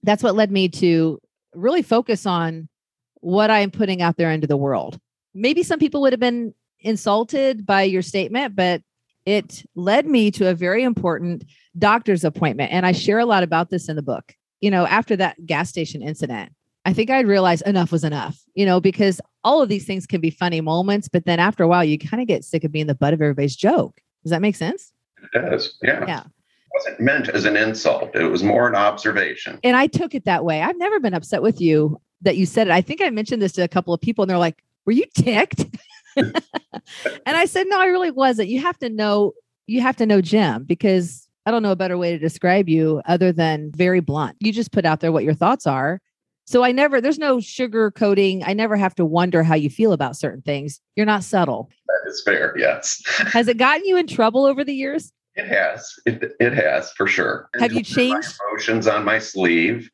that's 0.04 0.22
what 0.22 0.36
led 0.36 0.52
me 0.52 0.70
to 0.70 1.20
really 1.56 1.82
focus 1.82 2.28
on 2.28 2.70
what 3.16 3.50
I'm 3.50 3.72
putting 3.72 4.04
out 4.04 4.18
there 4.18 4.30
into 4.30 4.46
the 4.46 4.58
world. 4.58 5.00
Maybe 5.34 5.64
some 5.64 5.80
people 5.80 6.02
would 6.02 6.14
have 6.14 6.20
been 6.20 6.54
insulted 6.82 7.66
by 7.66 7.82
your 7.82 8.04
statement, 8.04 8.56
but 8.56 8.84
it 9.26 9.64
led 9.76 10.06
me 10.06 10.32
to 10.32 10.50
a 10.50 10.54
very 10.54 10.84
important 10.84 11.44
doctor's 11.78 12.24
appointment. 12.24 12.72
And 12.72 12.86
I 12.86 12.92
share 12.92 13.20
a 13.20 13.26
lot 13.26 13.44
about 13.44 13.70
this 13.70 13.90
in 13.90 13.96
the 13.96 14.02
book. 14.02 14.36
You 14.62 14.72
know, 14.72 14.86
after 14.86 15.16
that 15.18 15.46
gas 15.46 15.70
station 15.70 16.02
incident, 16.02 16.52
I 16.86 16.94
think 16.94 17.10
I 17.10 17.22
realized 17.22 17.66
enough 17.66 17.92
was 17.92 18.04
enough, 18.04 18.40
you 18.54 18.66
know, 18.66 18.80
because 18.80 19.20
all 19.44 19.62
of 19.62 19.70
these 19.70 19.86
things 19.86 20.06
can 20.06 20.22
be 20.22 20.30
funny 20.30 20.62
moments, 20.62 21.08
but 21.08 21.26
then 21.26 21.40
after 21.40 21.64
a 21.64 21.68
while, 21.68 21.84
you 21.84 21.98
kind 21.98 22.22
of 22.22 22.28
get 22.28 22.46
sick 22.46 22.64
of 22.64 22.72
being 22.72 22.88
the 22.88 22.96
butt 22.96 23.14
of 23.14 23.22
everybody's 23.22 23.56
joke. 23.56 24.00
Does 24.24 24.30
that 24.30 24.42
make 24.42 24.56
sense? 24.56 24.94
It 25.22 25.32
does. 25.34 25.78
Yeah. 25.82 26.06
Yeah. 26.08 26.22
It 26.22 26.72
wasn't 26.74 27.00
meant 27.00 27.30
as 27.30 27.46
an 27.46 27.58
insult. 27.58 28.16
It 28.16 28.24
was 28.26 28.44
more 28.44 28.68
an 28.68 28.76
observation. 28.76 29.60
And 29.64 29.76
I 29.76 29.88
took 29.88 30.14
it 30.14 30.26
that 30.26 30.46
way. 30.46 30.62
I've 30.62 30.78
never 30.78 31.00
been 31.00 31.14
upset 31.14 31.42
with 31.42 31.60
you 31.60 32.00
that 32.22 32.38
you 32.38 32.46
said 32.46 32.68
it. 32.68 32.72
I 32.72 32.82
think 32.82 33.02
I 33.02 33.10
mentioned 33.10 33.42
this 33.42 33.54
to 33.54 33.64
a 33.64 33.68
couple 33.68 33.94
of 33.94 34.02
people 34.02 34.24
and 34.24 34.30
they're 34.30 34.38
like, 34.38 34.62
were 34.86 34.92
you 34.92 35.06
ticked? 35.16 35.66
and 36.18 37.38
I 37.38 37.46
said, 37.46 37.68
no, 37.68 37.80
I 37.80 37.86
really 37.86 38.12
wasn't. 38.12 38.50
You 38.50 38.62
have 38.62 38.78
to 38.80 38.90
know, 38.90 39.34
you 39.68 39.82
have 39.82 39.96
to 39.98 40.06
know 40.06 40.22
Jim 40.22 40.64
because 40.64 41.28
I 41.46 41.52
don't 41.52 41.64
know 41.64 41.72
a 41.72 41.76
better 41.76 41.98
way 41.98 42.12
to 42.12 42.20
describe 42.20 42.68
you 42.70 43.02
other 43.06 43.32
than 43.32 43.72
very 43.76 44.00
blunt. 44.00 44.38
You 44.40 44.52
just 44.52 44.72
put 44.72 44.86
out 44.86 45.00
there 45.00 45.12
what 45.12 45.24
your 45.24 45.34
thoughts 45.34 45.68
are. 45.68 46.02
So 46.48 46.64
I 46.64 46.72
never, 46.72 47.02
there's 47.02 47.18
no 47.18 47.40
sugar 47.40 47.90
coating. 47.92 48.44
I 48.44 48.54
never 48.54 48.78
have 48.78 48.94
to 48.96 49.06
wonder 49.06 49.44
how 49.44 49.56
you 49.56 49.70
feel 49.70 49.94
about 49.94 50.16
certain 50.16 50.42
things. 50.44 50.80
You're 50.96 51.06
not 51.06 51.24
subtle. 51.24 51.70
That 51.88 52.10
is 52.10 52.22
fair. 52.24 52.56
Yes. 52.58 53.02
has 53.18 53.48
it 53.48 53.58
gotten 53.58 53.86
you 53.86 53.98
in 53.98 54.08
trouble 54.08 54.46
over 54.46 54.64
the 54.64 54.74
years? 54.74 55.12
It 55.36 55.48
has. 55.48 55.92
It, 56.06 56.34
it 56.40 56.54
has 56.54 56.92
for 56.92 57.08
sure. 57.08 57.50
Have 57.60 57.74
you 57.74 57.84
changed 57.84 58.38
emotions 58.50 58.88
on 58.88 59.04
my 59.04 59.20
sleeve? 59.20 59.90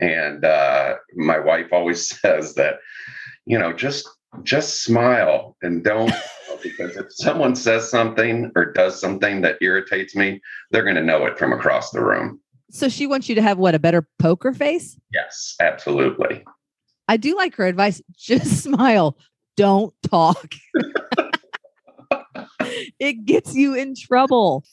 And 0.00 0.44
uh, 0.44 0.96
my 1.14 1.38
wife 1.38 1.72
always 1.72 2.08
says 2.20 2.54
that, 2.54 2.80
you 3.46 3.58
know, 3.58 3.72
just 3.72 4.08
just 4.42 4.82
smile 4.82 5.56
and 5.62 5.84
don't 5.84 6.12
because 6.62 6.96
if 6.96 7.06
someone 7.10 7.56
says 7.56 7.90
something 7.90 8.50
or 8.54 8.72
does 8.72 9.00
something 9.00 9.40
that 9.42 9.56
irritates 9.60 10.14
me, 10.14 10.40
they're 10.70 10.84
going 10.84 10.96
to 10.96 11.02
know 11.02 11.26
it 11.26 11.38
from 11.38 11.52
across 11.52 11.90
the 11.90 12.02
room. 12.02 12.40
So 12.70 12.88
she 12.88 13.06
wants 13.06 13.28
you 13.28 13.34
to 13.34 13.42
have 13.42 13.58
what 13.58 13.74
a 13.74 13.78
better 13.78 14.08
poker 14.18 14.52
face? 14.52 14.98
Yes, 15.12 15.56
absolutely. 15.60 16.44
I 17.08 17.16
do 17.16 17.36
like 17.36 17.54
her 17.56 17.66
advice. 17.66 18.00
Just 18.16 18.62
smile. 18.62 19.18
Don't 19.56 19.92
talk. 20.08 20.54
it 22.98 23.24
gets 23.26 23.54
you 23.54 23.74
in 23.74 23.94
trouble. 23.94 24.64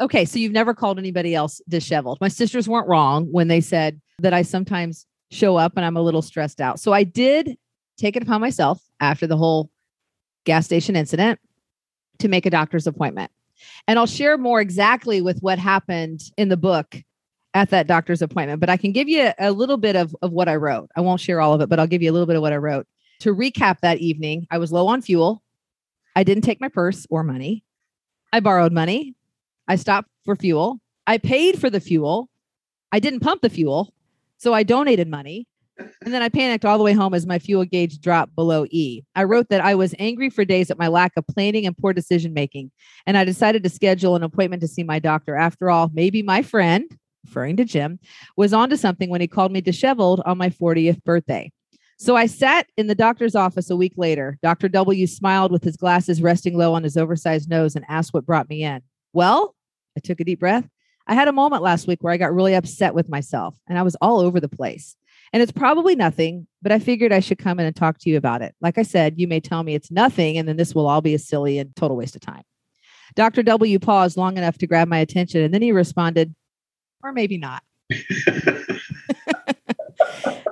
Okay, 0.00 0.24
so 0.24 0.38
you've 0.38 0.52
never 0.52 0.72
called 0.72 0.98
anybody 0.98 1.34
else 1.34 1.60
disheveled. 1.68 2.18
My 2.20 2.28
sisters 2.28 2.68
weren't 2.68 2.88
wrong 2.88 3.26
when 3.30 3.48
they 3.48 3.60
said 3.60 4.00
that 4.20 4.32
I 4.32 4.42
sometimes 4.42 5.04
show 5.30 5.56
up 5.56 5.72
and 5.76 5.84
I'm 5.84 5.96
a 5.96 6.02
little 6.02 6.22
stressed 6.22 6.60
out. 6.60 6.80
So 6.80 6.92
I 6.92 7.02
did 7.02 7.58
take 7.98 8.16
it 8.16 8.22
upon 8.22 8.40
myself 8.40 8.80
after 9.00 9.26
the 9.26 9.36
whole 9.36 9.70
gas 10.44 10.64
station 10.64 10.96
incident 10.96 11.38
to 12.18 12.28
make 12.28 12.46
a 12.46 12.50
doctor's 12.50 12.86
appointment. 12.86 13.30
And 13.86 13.98
I'll 13.98 14.06
share 14.06 14.38
more 14.38 14.60
exactly 14.60 15.20
with 15.20 15.40
what 15.40 15.58
happened 15.58 16.22
in 16.36 16.48
the 16.48 16.56
book 16.56 16.96
at 17.54 17.70
that 17.70 17.86
doctor's 17.86 18.22
appointment, 18.22 18.60
but 18.60 18.70
I 18.70 18.76
can 18.76 18.92
give 18.92 19.08
you 19.08 19.32
a 19.38 19.50
little 19.50 19.78
bit 19.78 19.96
of, 19.96 20.14
of 20.22 20.32
what 20.32 20.48
I 20.48 20.56
wrote. 20.56 20.90
I 20.96 21.00
won't 21.00 21.20
share 21.20 21.40
all 21.40 21.54
of 21.54 21.60
it, 21.60 21.68
but 21.68 21.80
I'll 21.80 21.86
give 21.86 22.02
you 22.02 22.10
a 22.10 22.12
little 22.12 22.26
bit 22.26 22.36
of 22.36 22.42
what 22.42 22.52
I 22.52 22.56
wrote. 22.56 22.86
To 23.20 23.34
recap 23.34 23.80
that 23.80 23.98
evening, 23.98 24.46
I 24.50 24.58
was 24.58 24.70
low 24.70 24.86
on 24.86 25.02
fuel. 25.02 25.42
I 26.14 26.22
didn't 26.24 26.44
take 26.44 26.60
my 26.60 26.68
purse 26.68 27.06
or 27.10 27.24
money. 27.24 27.64
I 28.32 28.40
borrowed 28.40 28.72
money. 28.72 29.14
I 29.66 29.76
stopped 29.76 30.08
for 30.24 30.36
fuel. 30.36 30.80
I 31.06 31.18
paid 31.18 31.60
for 31.60 31.70
the 31.70 31.80
fuel. 31.80 32.28
I 32.92 33.00
didn't 33.00 33.20
pump 33.20 33.42
the 33.42 33.50
fuel. 33.50 33.92
So 34.36 34.54
I 34.54 34.62
donated 34.62 35.08
money. 35.08 35.48
And 35.78 36.12
then 36.14 36.22
I 36.22 36.28
panicked 36.28 36.64
all 36.64 36.78
the 36.78 36.84
way 36.84 36.92
home 36.92 37.14
as 37.14 37.26
my 37.26 37.38
fuel 37.38 37.64
gauge 37.64 38.00
dropped 38.00 38.34
below 38.34 38.66
E. 38.70 39.02
I 39.14 39.24
wrote 39.24 39.48
that 39.50 39.60
I 39.60 39.74
was 39.74 39.94
angry 39.98 40.30
for 40.30 40.44
days 40.44 40.70
at 40.70 40.78
my 40.78 40.88
lack 40.88 41.12
of 41.16 41.26
planning 41.26 41.66
and 41.66 41.76
poor 41.76 41.92
decision 41.92 42.32
making. 42.32 42.70
And 43.06 43.16
I 43.16 43.24
decided 43.24 43.62
to 43.62 43.68
schedule 43.68 44.16
an 44.16 44.22
appointment 44.22 44.62
to 44.62 44.68
see 44.68 44.82
my 44.82 44.98
doctor. 44.98 45.36
After 45.36 45.70
all, 45.70 45.90
maybe 45.92 46.22
my 46.22 46.42
friend, 46.42 46.84
referring 47.24 47.56
to 47.58 47.64
Jim, 47.64 47.98
was 48.36 48.52
onto 48.52 48.76
something 48.76 49.10
when 49.10 49.20
he 49.20 49.26
called 49.26 49.52
me 49.52 49.60
disheveled 49.60 50.20
on 50.26 50.38
my 50.38 50.50
40th 50.50 51.02
birthday. 51.04 51.52
So 52.00 52.14
I 52.14 52.26
sat 52.26 52.66
in 52.76 52.86
the 52.86 52.94
doctor's 52.94 53.34
office 53.34 53.70
a 53.70 53.76
week 53.76 53.94
later. 53.96 54.38
Dr. 54.40 54.68
W 54.68 55.06
smiled 55.06 55.50
with 55.50 55.64
his 55.64 55.76
glasses 55.76 56.22
resting 56.22 56.56
low 56.56 56.74
on 56.74 56.84
his 56.84 56.96
oversized 56.96 57.50
nose 57.50 57.74
and 57.74 57.84
asked 57.88 58.14
what 58.14 58.26
brought 58.26 58.48
me 58.48 58.62
in. 58.62 58.82
Well, 59.12 59.54
I 59.96 60.00
took 60.00 60.20
a 60.20 60.24
deep 60.24 60.38
breath. 60.38 60.68
I 61.08 61.14
had 61.14 61.26
a 61.26 61.32
moment 61.32 61.62
last 61.62 61.88
week 61.88 61.98
where 62.02 62.12
I 62.12 62.18
got 62.18 62.34
really 62.34 62.54
upset 62.54 62.94
with 62.94 63.08
myself 63.08 63.56
and 63.66 63.78
I 63.78 63.82
was 63.82 63.96
all 63.96 64.20
over 64.20 64.38
the 64.38 64.48
place. 64.48 64.94
And 65.32 65.42
it's 65.42 65.52
probably 65.52 65.94
nothing, 65.94 66.46
but 66.62 66.72
I 66.72 66.78
figured 66.78 67.12
I 67.12 67.20
should 67.20 67.38
come 67.38 67.60
in 67.60 67.66
and 67.66 67.76
talk 67.76 67.98
to 67.98 68.10
you 68.10 68.16
about 68.16 68.42
it. 68.42 68.54
Like 68.60 68.78
I 68.78 68.82
said, 68.82 69.18
you 69.18 69.28
may 69.28 69.40
tell 69.40 69.62
me 69.62 69.74
it's 69.74 69.90
nothing, 69.90 70.38
and 70.38 70.48
then 70.48 70.56
this 70.56 70.74
will 70.74 70.86
all 70.86 71.00
be 71.00 71.14
a 71.14 71.18
silly 71.18 71.58
and 71.58 71.74
total 71.76 71.96
waste 71.96 72.16
of 72.16 72.22
time. 72.22 72.42
Dr. 73.14 73.42
W 73.42 73.78
paused 73.78 74.16
long 74.16 74.36
enough 74.36 74.58
to 74.58 74.66
grab 74.66 74.88
my 74.88 74.98
attention, 74.98 75.42
and 75.42 75.52
then 75.52 75.62
he 75.62 75.72
responded, 75.72 76.34
or 77.02 77.12
maybe 77.12 77.38
not. 77.38 77.62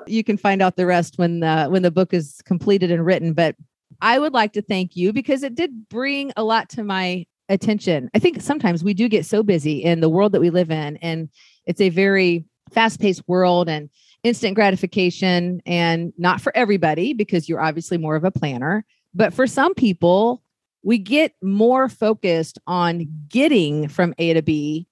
you 0.06 0.24
can 0.24 0.36
find 0.36 0.62
out 0.62 0.76
the 0.76 0.86
rest 0.86 1.18
when 1.18 1.40
the 1.40 1.66
when 1.66 1.82
the 1.82 1.90
book 1.90 2.14
is 2.14 2.40
completed 2.44 2.90
and 2.90 3.04
written. 3.04 3.32
But 3.32 3.56
I 4.00 4.18
would 4.18 4.32
like 4.32 4.52
to 4.54 4.62
thank 4.62 4.96
you 4.96 5.12
because 5.12 5.42
it 5.42 5.54
did 5.54 5.88
bring 5.88 6.32
a 6.36 6.44
lot 6.44 6.68
to 6.70 6.84
my 6.84 7.26
attention. 7.48 8.10
I 8.14 8.18
think 8.18 8.40
sometimes 8.40 8.82
we 8.82 8.94
do 8.94 9.08
get 9.08 9.26
so 9.26 9.42
busy 9.42 9.82
in 9.82 10.00
the 10.00 10.08
world 10.08 10.32
that 10.32 10.40
we 10.40 10.50
live 10.50 10.70
in, 10.70 10.96
and 10.98 11.28
it's 11.66 11.80
a 11.80 11.88
very 11.88 12.44
fast 12.72 13.00
paced 13.00 13.22
world 13.28 13.68
and 13.68 13.90
instant 14.26 14.54
gratification 14.56 15.62
and 15.64 16.12
not 16.18 16.40
for 16.40 16.54
everybody 16.56 17.12
because 17.12 17.48
you're 17.48 17.60
obviously 17.60 17.96
more 17.96 18.16
of 18.16 18.24
a 18.24 18.30
planner. 18.30 18.84
But 19.14 19.32
for 19.32 19.46
some 19.46 19.72
people, 19.72 20.42
we 20.82 20.98
get 20.98 21.34
more 21.42 21.88
focused 21.88 22.58
on 22.66 23.06
getting 23.28 23.88
from 23.88 24.14
A 24.18 24.34
to 24.34 24.42
B 24.42 24.88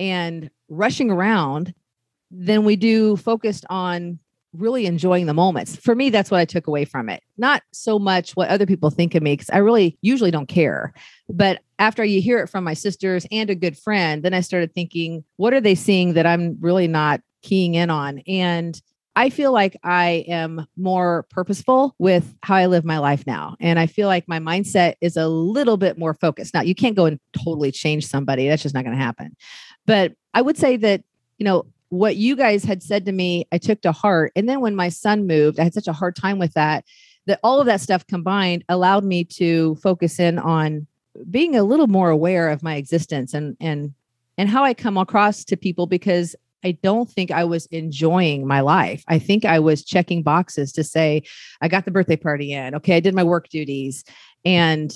and 0.00 0.50
rushing 0.68 1.10
around 1.10 1.74
than 2.30 2.64
we 2.64 2.76
do 2.76 3.16
focused 3.16 3.64
on 3.70 4.18
really 4.54 4.86
enjoying 4.86 5.26
the 5.26 5.34
moments. 5.34 5.76
For 5.76 5.94
me, 5.94 6.08
that's 6.08 6.30
what 6.30 6.40
I 6.40 6.44
took 6.44 6.66
away 6.66 6.84
from 6.86 7.08
it. 7.08 7.22
Not 7.36 7.62
so 7.72 7.98
much 7.98 8.32
what 8.32 8.48
other 8.48 8.66
people 8.66 8.90
think 8.90 9.14
of 9.14 9.22
me, 9.22 9.34
because 9.34 9.50
I 9.50 9.58
really 9.58 9.98
usually 10.00 10.30
don't 10.30 10.48
care. 10.48 10.94
But 11.28 11.60
after 11.78 12.04
you 12.04 12.20
hear 12.20 12.38
it 12.38 12.48
from 12.48 12.64
my 12.64 12.74
sisters 12.74 13.26
and 13.30 13.50
a 13.50 13.54
good 13.54 13.76
friend, 13.76 14.22
then 14.22 14.34
I 14.34 14.40
started 14.40 14.74
thinking, 14.74 15.24
what 15.36 15.52
are 15.52 15.60
they 15.60 15.74
seeing 15.74 16.14
that 16.14 16.26
I'm 16.26 16.56
really 16.60 16.88
not 16.88 17.20
keying 17.42 17.74
in 17.74 17.90
on. 17.90 18.18
And 18.26 18.80
I 19.18 19.30
feel 19.30 19.52
like 19.52 19.76
I 19.82 20.24
am 20.28 20.64
more 20.76 21.26
purposeful 21.28 21.96
with 21.98 22.36
how 22.44 22.54
I 22.54 22.66
live 22.66 22.84
my 22.84 22.98
life 22.98 23.26
now. 23.26 23.56
And 23.58 23.76
I 23.76 23.86
feel 23.86 24.06
like 24.06 24.28
my 24.28 24.38
mindset 24.38 24.94
is 25.00 25.16
a 25.16 25.26
little 25.26 25.76
bit 25.76 25.98
more 25.98 26.14
focused. 26.14 26.54
Now, 26.54 26.60
you 26.60 26.76
can't 26.76 26.94
go 26.94 27.06
and 27.06 27.18
totally 27.32 27.72
change 27.72 28.06
somebody, 28.06 28.46
that's 28.46 28.62
just 28.62 28.76
not 28.76 28.84
going 28.84 28.96
to 28.96 29.02
happen. 29.02 29.36
But 29.86 30.12
I 30.34 30.42
would 30.42 30.56
say 30.56 30.76
that, 30.76 31.02
you 31.38 31.44
know, 31.44 31.66
what 31.88 32.14
you 32.14 32.36
guys 32.36 32.62
had 32.62 32.80
said 32.80 33.06
to 33.06 33.12
me, 33.12 33.44
I 33.50 33.58
took 33.58 33.80
to 33.80 33.90
heart. 33.90 34.30
And 34.36 34.48
then 34.48 34.60
when 34.60 34.76
my 34.76 34.88
son 34.88 35.26
moved, 35.26 35.58
I 35.58 35.64
had 35.64 35.74
such 35.74 35.88
a 35.88 35.92
hard 35.92 36.14
time 36.14 36.38
with 36.38 36.54
that, 36.54 36.84
that 37.26 37.40
all 37.42 37.58
of 37.58 37.66
that 37.66 37.80
stuff 37.80 38.06
combined 38.06 38.62
allowed 38.68 39.02
me 39.02 39.24
to 39.24 39.74
focus 39.82 40.20
in 40.20 40.38
on 40.38 40.86
being 41.28 41.56
a 41.56 41.64
little 41.64 41.88
more 41.88 42.10
aware 42.10 42.50
of 42.50 42.62
my 42.62 42.76
existence 42.76 43.34
and, 43.34 43.56
and, 43.58 43.94
and 44.36 44.48
how 44.48 44.62
I 44.62 44.74
come 44.74 44.96
across 44.96 45.44
to 45.46 45.56
people 45.56 45.88
because 45.88 46.36
I 46.64 46.72
don't 46.72 47.08
think 47.08 47.30
I 47.30 47.44
was 47.44 47.66
enjoying 47.66 48.46
my 48.46 48.60
life. 48.60 49.04
I 49.08 49.18
think 49.18 49.44
I 49.44 49.58
was 49.58 49.84
checking 49.84 50.22
boxes 50.22 50.72
to 50.72 50.84
say, 50.84 51.22
I 51.60 51.68
got 51.68 51.84
the 51.84 51.90
birthday 51.90 52.16
party 52.16 52.52
in. 52.52 52.74
Okay, 52.76 52.96
I 52.96 53.00
did 53.00 53.14
my 53.14 53.24
work 53.24 53.48
duties. 53.48 54.04
And 54.44 54.92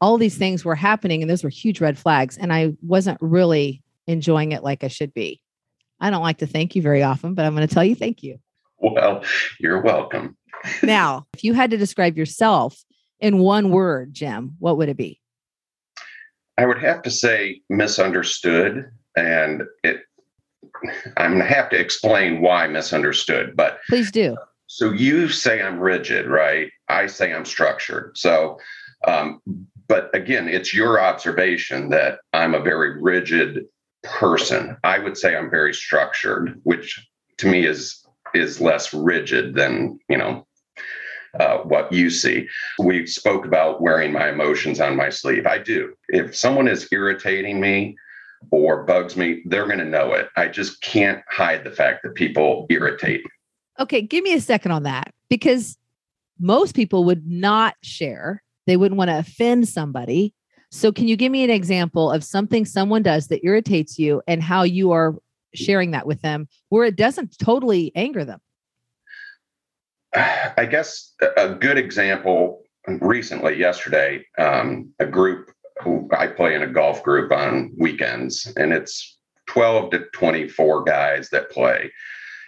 all 0.00 0.18
these 0.18 0.36
things 0.36 0.64
were 0.64 0.74
happening, 0.74 1.22
and 1.22 1.30
those 1.30 1.42
were 1.42 1.50
huge 1.50 1.80
red 1.80 1.98
flags. 1.98 2.36
And 2.36 2.52
I 2.52 2.74
wasn't 2.82 3.18
really 3.20 3.82
enjoying 4.06 4.52
it 4.52 4.62
like 4.62 4.84
I 4.84 4.88
should 4.88 5.14
be. 5.14 5.40
I 6.00 6.10
don't 6.10 6.22
like 6.22 6.38
to 6.38 6.46
thank 6.46 6.76
you 6.76 6.82
very 6.82 7.02
often, 7.02 7.34
but 7.34 7.44
I'm 7.44 7.54
going 7.54 7.66
to 7.66 7.74
tell 7.74 7.84
you 7.84 7.94
thank 7.94 8.22
you. 8.22 8.38
Well, 8.78 9.24
you're 9.58 9.80
welcome. 9.80 10.36
now, 10.82 11.26
if 11.32 11.44
you 11.44 11.54
had 11.54 11.70
to 11.70 11.78
describe 11.78 12.18
yourself 12.18 12.76
in 13.20 13.38
one 13.38 13.70
word, 13.70 14.12
Jim, 14.12 14.56
what 14.58 14.76
would 14.76 14.90
it 14.90 14.96
be? 14.96 15.20
I 16.58 16.66
would 16.66 16.78
have 16.78 17.02
to 17.02 17.10
say 17.10 17.62
misunderstood. 17.70 18.90
And 19.16 19.62
it 19.82 20.02
I'm 21.16 21.32
going 21.32 21.46
to 21.46 21.54
have 21.54 21.68
to 21.70 21.78
explain 21.78 22.40
why 22.40 22.66
misunderstood, 22.66 23.56
but 23.56 23.80
please 23.88 24.10
do. 24.10 24.36
So 24.66 24.90
you 24.90 25.28
say 25.28 25.62
I'm 25.62 25.78
rigid, 25.78 26.26
right? 26.26 26.70
I 26.88 27.06
say 27.06 27.32
I'm 27.32 27.44
structured. 27.44 28.16
So, 28.16 28.58
um, 29.06 29.40
but 29.88 30.14
again, 30.14 30.48
it's 30.48 30.74
your 30.74 31.00
observation 31.00 31.90
that 31.90 32.18
I'm 32.32 32.54
a 32.54 32.60
very 32.60 33.00
rigid 33.00 33.66
person. 34.02 34.76
I 34.84 34.98
would 34.98 35.16
say 35.16 35.36
I'm 35.36 35.50
very 35.50 35.72
structured, 35.72 36.60
which 36.64 37.06
to 37.38 37.46
me 37.46 37.66
is 37.66 38.02
is 38.34 38.60
less 38.60 38.92
rigid 38.92 39.54
than 39.54 39.98
you 40.08 40.18
know 40.18 40.46
uh, 41.38 41.58
what 41.58 41.92
you 41.92 42.10
see. 42.10 42.48
We 42.78 43.06
spoke 43.06 43.44
about 43.44 43.80
wearing 43.80 44.12
my 44.12 44.30
emotions 44.30 44.80
on 44.80 44.96
my 44.96 45.10
sleeve. 45.10 45.46
I 45.46 45.58
do. 45.58 45.94
If 46.08 46.36
someone 46.36 46.68
is 46.68 46.88
irritating 46.92 47.60
me, 47.60 47.96
or 48.50 48.84
bugs 48.84 49.16
me, 49.16 49.42
they're 49.46 49.66
going 49.66 49.78
to 49.78 49.84
know 49.84 50.12
it. 50.12 50.28
I 50.36 50.48
just 50.48 50.80
can't 50.82 51.22
hide 51.28 51.64
the 51.64 51.70
fact 51.70 52.02
that 52.02 52.14
people 52.14 52.66
irritate. 52.70 53.22
Okay, 53.78 54.02
give 54.02 54.24
me 54.24 54.34
a 54.34 54.40
second 54.40 54.72
on 54.72 54.84
that 54.84 55.12
because 55.28 55.76
most 56.38 56.74
people 56.74 57.04
would 57.04 57.26
not 57.26 57.74
share. 57.82 58.42
They 58.66 58.76
wouldn't 58.76 58.98
want 58.98 59.10
to 59.10 59.18
offend 59.18 59.68
somebody. 59.68 60.34
So, 60.70 60.92
can 60.92 61.08
you 61.08 61.16
give 61.16 61.30
me 61.30 61.44
an 61.44 61.50
example 61.50 62.10
of 62.10 62.24
something 62.24 62.64
someone 62.64 63.02
does 63.02 63.28
that 63.28 63.44
irritates 63.44 63.98
you 63.98 64.22
and 64.26 64.42
how 64.42 64.62
you 64.62 64.92
are 64.92 65.14
sharing 65.54 65.92
that 65.92 66.06
with 66.06 66.22
them 66.22 66.48
where 66.68 66.84
it 66.84 66.96
doesn't 66.96 67.38
totally 67.38 67.92
anger 67.94 68.24
them? 68.24 68.40
I 70.14 70.66
guess 70.66 71.12
a 71.36 71.54
good 71.54 71.78
example 71.78 72.62
recently, 72.86 73.58
yesterday, 73.58 74.24
um, 74.38 74.92
a 74.98 75.06
group 75.06 75.50
I 76.12 76.26
play 76.28 76.54
in 76.54 76.62
a 76.62 76.72
golf 76.72 77.02
group 77.02 77.32
on 77.32 77.72
weekends, 77.76 78.52
and 78.56 78.72
it's 78.72 79.18
12 79.46 79.90
to 79.90 79.98
24 80.12 80.84
guys 80.84 81.30
that 81.30 81.50
play. 81.50 81.92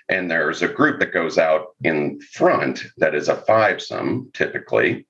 And 0.08 0.30
there's 0.30 0.62
a 0.62 0.68
group 0.68 1.00
that 1.00 1.12
goes 1.12 1.36
out 1.36 1.74
in 1.82 2.20
front 2.32 2.84
that 2.96 3.14
is 3.14 3.28
a 3.28 3.36
fivesome, 3.36 4.32
typically, 4.32 5.06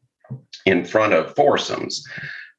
in 0.67 0.85
front 0.85 1.13
of 1.13 1.35
foursomes. 1.37 2.05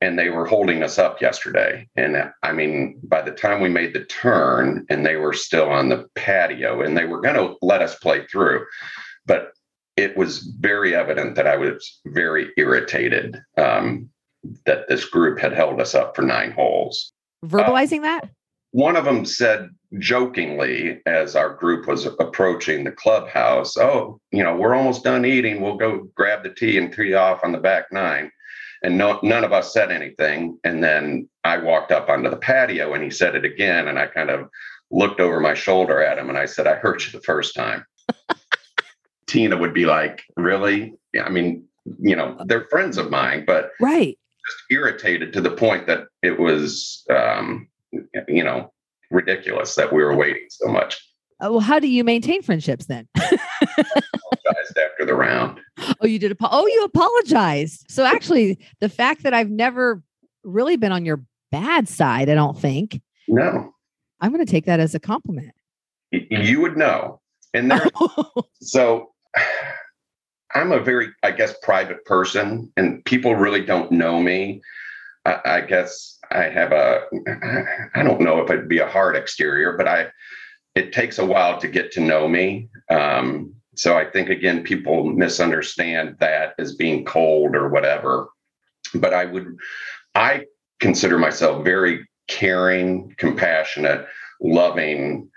And 0.01 0.17
they 0.17 0.29
were 0.29 0.45
holding 0.45 0.81
us 0.81 0.97
up 0.97 1.21
yesterday. 1.21 1.87
And 1.97 2.31
I 2.41 2.53
mean, 2.53 3.01
by 3.03 3.21
the 3.21 3.31
time 3.31 3.59
we 3.59 3.67
made 3.67 3.93
the 3.93 4.05
turn 4.05 4.85
and 4.89 5.05
they 5.05 5.17
were 5.17 5.33
still 5.33 5.69
on 5.69 5.89
the 5.89 6.07
patio 6.15 6.81
and 6.81 6.97
they 6.97 7.03
were 7.03 7.19
going 7.19 7.35
to 7.35 7.55
let 7.61 7.81
us 7.81 7.95
play 7.95 8.25
through. 8.27 8.65
But 9.25 9.51
it 9.97 10.15
was 10.15 10.39
very 10.39 10.95
evident 10.95 11.35
that 11.35 11.47
I 11.47 11.57
was 11.57 11.99
very 12.05 12.51
irritated 12.55 13.37
um, 13.57 14.09
that 14.65 14.87
this 14.87 15.05
group 15.05 15.39
had 15.39 15.53
held 15.53 15.79
us 15.81 15.95
up 15.95 16.15
for 16.15 16.21
nine 16.21 16.51
holes. 16.51 17.11
Verbalizing 17.45 17.99
uh, 17.99 18.03
that? 18.03 18.29
one 18.71 18.95
of 18.95 19.05
them 19.05 19.25
said 19.25 19.69
jokingly 19.97 21.01
as 21.05 21.35
our 21.35 21.53
group 21.55 21.87
was 21.87 22.05
approaching 22.05 22.83
the 22.83 22.91
clubhouse, 22.91 23.77
Oh, 23.77 24.19
you 24.31 24.43
know, 24.43 24.55
we're 24.55 24.75
almost 24.75 25.03
done 25.03 25.25
eating. 25.25 25.61
We'll 25.61 25.77
go 25.77 26.07
grab 26.15 26.43
the 26.43 26.53
tea 26.53 26.77
and 26.77 26.93
tee 26.93 27.15
off 27.15 27.43
on 27.43 27.51
the 27.51 27.57
back 27.57 27.85
nine. 27.91 28.31
And 28.83 28.97
no, 28.97 29.19
none 29.23 29.43
of 29.43 29.51
us 29.51 29.73
said 29.73 29.91
anything. 29.91 30.57
And 30.63 30.83
then 30.83 31.27
I 31.43 31.57
walked 31.57 31.91
up 31.91 32.09
onto 32.09 32.29
the 32.29 32.37
patio 32.37 32.93
and 32.93 33.03
he 33.03 33.09
said 33.09 33.35
it 33.35 33.43
again. 33.43 33.87
And 33.87 33.97
I 33.97 34.07
kind 34.07 34.29
of 34.29 34.47
looked 34.91 35.19
over 35.19 35.39
my 35.39 35.53
shoulder 35.53 36.01
at 36.01 36.17
him 36.17 36.29
and 36.29 36.37
I 36.37 36.45
said, 36.45 36.67
I 36.67 36.75
heard 36.75 37.03
you 37.03 37.11
the 37.11 37.21
first 37.21 37.55
time. 37.55 37.85
Tina 39.27 39.57
would 39.57 39.73
be 39.73 39.85
like, 39.85 40.21
Really? 40.37 40.93
I 41.21 41.29
mean, 41.29 41.65
you 41.99 42.15
know, 42.15 42.37
they're 42.45 42.67
friends 42.69 42.97
of 42.97 43.09
mine, 43.09 43.45
but 43.45 43.71
right. 43.81 44.17
Just 44.49 44.63
irritated 44.71 45.33
to 45.33 45.41
the 45.41 45.51
point 45.51 45.87
that 45.87 46.05
it 46.23 46.39
was, 46.39 47.03
um, 47.09 47.67
you 48.27 48.43
know, 48.43 48.71
ridiculous 49.11 49.75
that 49.75 49.93
we 49.93 50.03
were 50.03 50.15
waiting 50.15 50.47
so 50.49 50.71
much. 50.71 50.99
Uh, 51.43 51.51
well, 51.51 51.59
how 51.59 51.79
do 51.79 51.87
you 51.87 52.03
maintain 52.03 52.41
friendships 52.41 52.85
then? 52.85 53.07
after 54.99 55.05
the 55.05 55.15
round. 55.15 55.59
Oh, 56.01 56.07
you 56.07 56.19
did. 56.19 56.31
Apo- 56.31 56.49
oh, 56.51 56.67
you 56.67 56.83
apologized. 56.83 57.85
So 57.89 58.03
actually, 58.03 58.59
the 58.79 58.89
fact 58.89 59.23
that 59.23 59.33
I've 59.33 59.49
never 59.49 60.03
really 60.43 60.77
been 60.77 60.91
on 60.91 61.05
your 61.05 61.23
bad 61.51 61.87
side, 61.87 62.29
I 62.29 62.35
don't 62.35 62.59
think. 62.59 63.01
No. 63.27 63.73
I'm 64.21 64.31
going 64.31 64.45
to 64.45 64.51
take 64.51 64.65
that 64.65 64.79
as 64.79 64.95
a 64.95 64.99
compliment. 64.99 65.53
You 66.11 66.61
would 66.61 66.77
know. 66.77 67.21
And 67.53 67.71
there, 67.71 67.85
so 68.61 69.11
I'm 70.55 70.71
a 70.71 70.79
very, 70.79 71.09
I 71.23 71.31
guess, 71.31 71.53
private 71.61 72.05
person, 72.05 72.71
and 72.75 73.03
people 73.05 73.35
really 73.35 73.63
don't 73.63 73.91
know 73.91 74.19
me. 74.19 74.61
I, 75.25 75.39
I 75.45 75.61
guess 75.61 76.17
I 76.31 76.43
have 76.43 76.71
a, 76.71 77.03
I 77.95 78.03
don't 78.03 78.21
know 78.21 78.41
if 78.41 78.49
it'd 78.49 78.69
be 78.69 78.79
a 78.79 78.89
hard 78.89 79.15
exterior, 79.15 79.73
but 79.77 79.87
I, 79.87 80.07
it 80.75 80.93
takes 80.93 81.19
a 81.19 81.25
while 81.25 81.59
to 81.59 81.67
get 81.67 81.91
to 81.93 82.01
know 82.01 82.27
me. 82.27 82.69
Um, 82.89 83.53
so 83.75 83.97
I 83.97 84.05
think 84.05 84.29
again, 84.29 84.63
people 84.63 85.05
misunderstand 85.05 86.17
that 86.19 86.55
as 86.57 86.75
being 86.75 87.05
cold 87.05 87.55
or 87.55 87.69
whatever. 87.69 88.29
But 88.93 89.13
I 89.13 89.25
would, 89.25 89.55
I 90.15 90.45
consider 90.79 91.17
myself 91.17 91.63
very 91.63 92.07
caring, 92.27 93.13
compassionate, 93.17 94.07
loving 94.41 95.29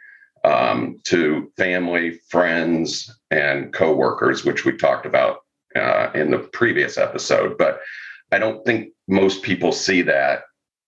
um, 0.44 1.00
to 1.04 1.52
family, 1.56 2.20
friends, 2.28 3.10
and 3.32 3.72
coworkers, 3.72 4.44
which 4.44 4.64
we 4.64 4.76
talked 4.76 5.06
about 5.06 5.38
uh, 5.74 6.10
in 6.14 6.30
the 6.30 6.38
previous 6.38 6.98
episode. 6.98 7.56
But 7.56 7.80
I 8.30 8.38
don't 8.38 8.64
think 8.64 8.92
most 9.08 9.42
people 9.42 9.72
see 9.72 10.02
that 10.02 10.42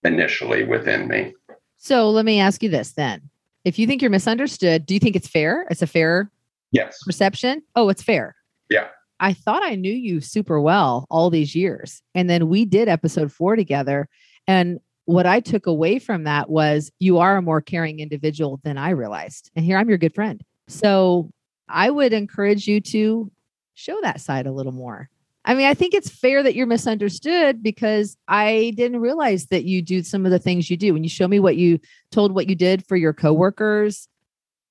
initially 0.04 0.64
within 0.64 1.08
me. 1.08 1.34
So 1.78 2.10
let 2.10 2.24
me 2.24 2.38
ask 2.38 2.62
you 2.62 2.68
this 2.68 2.92
then. 2.92 3.22
If 3.64 3.78
you 3.78 3.86
think 3.86 4.02
you're 4.02 4.10
misunderstood, 4.10 4.84
do 4.84 4.92
you 4.92 5.00
think 5.00 5.16
it's 5.16 5.28
fair? 5.28 5.66
It's 5.70 5.82
a 5.82 5.86
fair 5.86 6.30
yes 6.70 6.98
perception? 7.04 7.62
Oh, 7.74 7.88
it's 7.88 8.02
fair. 8.02 8.36
Yeah. 8.68 8.88
I 9.20 9.32
thought 9.32 9.62
I 9.62 9.74
knew 9.74 9.92
you 9.92 10.20
super 10.20 10.60
well 10.60 11.06
all 11.08 11.30
these 11.30 11.54
years. 11.54 12.02
And 12.14 12.28
then 12.28 12.48
we 12.48 12.66
did 12.66 12.88
episode 12.88 13.32
four 13.32 13.56
together. 13.56 14.08
And 14.46 14.80
what 15.06 15.24
I 15.24 15.40
took 15.40 15.66
away 15.66 15.98
from 15.98 16.24
that 16.24 16.50
was 16.50 16.90
you 16.98 17.18
are 17.18 17.36
a 17.38 17.42
more 17.42 17.62
caring 17.62 18.00
individual 18.00 18.60
than 18.64 18.76
I 18.76 18.90
realized. 18.90 19.50
And 19.56 19.64
here 19.64 19.78
I'm 19.78 19.88
your 19.88 19.98
good 19.98 20.14
friend. 20.14 20.42
So 20.68 21.30
I 21.68 21.90
would 21.90 22.12
encourage 22.12 22.66
you 22.66 22.80
to 22.80 23.30
show 23.74 23.98
that 24.02 24.20
side 24.20 24.46
a 24.46 24.52
little 24.52 24.72
more. 24.72 25.08
I 25.46 25.54
mean, 25.54 25.66
I 25.66 25.74
think 25.74 25.92
it's 25.92 26.08
fair 26.08 26.42
that 26.42 26.54
you're 26.54 26.66
misunderstood 26.66 27.62
because 27.62 28.16
I 28.28 28.72
didn't 28.76 29.00
realize 29.00 29.46
that 29.46 29.64
you 29.64 29.82
do 29.82 30.02
some 30.02 30.24
of 30.24 30.32
the 30.32 30.38
things 30.38 30.70
you 30.70 30.76
do. 30.76 30.94
When 30.94 31.02
you 31.02 31.10
show 31.10 31.28
me 31.28 31.38
what 31.38 31.56
you 31.56 31.78
told 32.10 32.32
what 32.32 32.48
you 32.48 32.54
did 32.54 32.86
for 32.86 32.96
your 32.96 33.12
coworkers, 33.12 34.08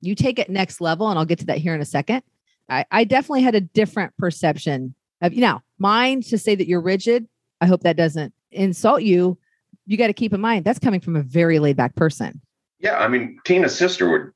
you 0.02 0.16
take 0.16 0.40
it 0.40 0.50
next 0.50 0.82
level, 0.82 1.10
and 1.10 1.20
I'll 1.20 1.26
get 1.26 1.40
to 1.40 1.46
that 1.46 1.60
here 1.60 1.76
in 1.76 1.82
a 1.82 1.86
second. 1.86 2.24
I, 2.70 2.86
I 2.92 3.04
definitely 3.04 3.44
had 3.44 3.56
a 3.56 3.62
different 3.62 4.18
perception 4.18 4.96
of 5.22 5.34
you 5.34 5.42
now 5.42 5.62
mine 5.78 6.22
to 6.24 6.38
say 6.38 6.56
that 6.56 6.68
you're 6.68 6.82
rigid. 6.82 7.28
I 7.62 7.68
hope 7.68 7.82
that 7.84 7.96
doesn't 7.96 8.34
insult 8.52 9.04
you. 9.04 9.38
You 9.86 9.98
got 9.98 10.08
to 10.08 10.14
keep 10.14 10.34
in 10.34 10.42
mind 10.42 10.66
that's 10.66 10.80
coming 10.80 11.02
from 11.02 11.16
a 11.16 11.22
very 11.22 11.60
laid 11.60 11.78
back 11.78 11.96
person. 11.96 12.42
Yeah, 12.80 12.98
I 12.98 13.08
mean, 13.08 13.38
Tina's 13.46 13.76
sister 13.76 14.10
would 14.10 14.32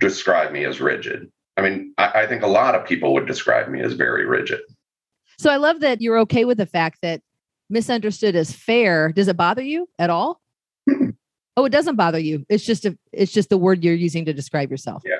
describe 0.00 0.52
me 0.52 0.64
as 0.64 0.80
rigid. 0.80 1.30
I 1.58 1.60
mean, 1.60 1.92
I, 1.98 2.22
I 2.22 2.26
think 2.26 2.42
a 2.42 2.46
lot 2.46 2.76
of 2.76 2.86
people 2.86 3.12
would 3.14 3.26
describe 3.26 3.68
me 3.68 3.80
as 3.80 3.94
very 3.94 4.24
rigid. 4.24 4.60
So 5.38 5.50
I 5.50 5.56
love 5.56 5.80
that 5.80 6.00
you're 6.00 6.18
okay 6.20 6.44
with 6.44 6.58
the 6.58 6.66
fact 6.66 7.00
that 7.02 7.20
misunderstood 7.68 8.36
is 8.36 8.52
fair. 8.52 9.12
Does 9.12 9.26
it 9.26 9.36
bother 9.36 9.62
you 9.62 9.88
at 9.98 10.08
all? 10.08 10.40
oh, 11.56 11.64
it 11.64 11.70
doesn't 11.70 11.96
bother 11.96 12.20
you. 12.20 12.46
It's 12.48 12.64
just 12.64 12.84
a 12.84 12.96
it's 13.12 13.32
just 13.32 13.50
the 13.50 13.58
word 13.58 13.82
you're 13.82 13.94
using 13.94 14.24
to 14.24 14.32
describe 14.32 14.70
yourself. 14.70 15.02
Yeah. 15.04 15.18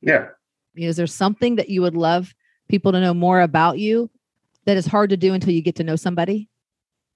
Yeah. 0.00 0.28
Is 0.76 0.96
there 0.96 1.08
something 1.08 1.56
that 1.56 1.68
you 1.68 1.82
would 1.82 1.96
love 1.96 2.34
people 2.68 2.92
to 2.92 3.00
know 3.00 3.14
more 3.14 3.40
about 3.40 3.78
you 3.78 4.10
that 4.66 4.76
is 4.76 4.86
hard 4.86 5.10
to 5.10 5.16
do 5.16 5.34
until 5.34 5.52
you 5.52 5.60
get 5.60 5.74
to 5.76 5.84
know 5.84 5.96
somebody? 5.96 6.48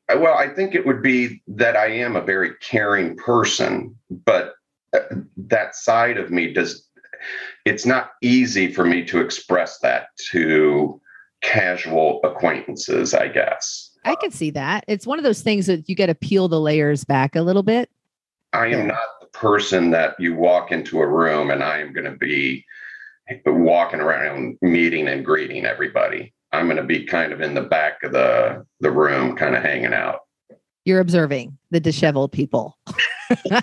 Well, 0.08 0.34
I 0.34 0.48
think 0.48 0.74
it 0.74 0.84
would 0.84 1.02
be 1.02 1.42
that 1.46 1.76
I 1.76 1.86
am 1.86 2.16
a 2.16 2.22
very 2.22 2.54
caring 2.60 3.16
person, 3.16 3.94
but 4.10 4.54
uh, 4.94 5.00
that 5.36 5.76
side 5.76 6.16
of 6.16 6.30
me 6.30 6.52
does 6.52 6.88
it's 7.68 7.86
not 7.86 8.12
easy 8.22 8.72
for 8.72 8.84
me 8.84 9.04
to 9.04 9.20
express 9.20 9.78
that 9.80 10.08
to 10.30 11.00
casual 11.42 12.20
acquaintances, 12.24 13.14
I 13.14 13.28
guess. 13.28 13.90
I 14.04 14.14
can 14.16 14.30
see 14.30 14.50
that. 14.50 14.84
It's 14.88 15.06
one 15.06 15.18
of 15.18 15.24
those 15.24 15.42
things 15.42 15.66
that 15.66 15.88
you 15.88 15.94
got 15.94 16.06
to 16.06 16.14
peel 16.14 16.48
the 16.48 16.60
layers 16.60 17.04
back 17.04 17.36
a 17.36 17.42
little 17.42 17.62
bit. 17.62 17.90
I 18.52 18.66
am 18.66 18.80
yeah. 18.80 18.86
not 18.86 19.20
the 19.20 19.26
person 19.26 19.90
that 19.90 20.14
you 20.18 20.34
walk 20.34 20.72
into 20.72 21.00
a 21.00 21.06
room 21.06 21.50
and 21.50 21.62
I 21.62 21.78
am 21.80 21.92
going 21.92 22.10
to 22.10 22.16
be 22.16 22.64
walking 23.44 24.00
around 24.00 24.56
meeting 24.62 25.08
and 25.08 25.24
greeting 25.24 25.66
everybody. 25.66 26.32
I'm 26.52 26.64
going 26.64 26.78
to 26.78 26.82
be 26.82 27.04
kind 27.04 27.32
of 27.32 27.42
in 27.42 27.52
the 27.52 27.62
back 27.62 28.02
of 28.02 28.12
the 28.12 28.64
the 28.80 28.90
room 28.90 29.36
kind 29.36 29.54
of 29.54 29.62
hanging 29.62 29.92
out. 29.92 30.20
You're 30.86 31.00
observing 31.00 31.58
the 31.70 31.80
disheveled 31.80 32.32
people. 32.32 32.78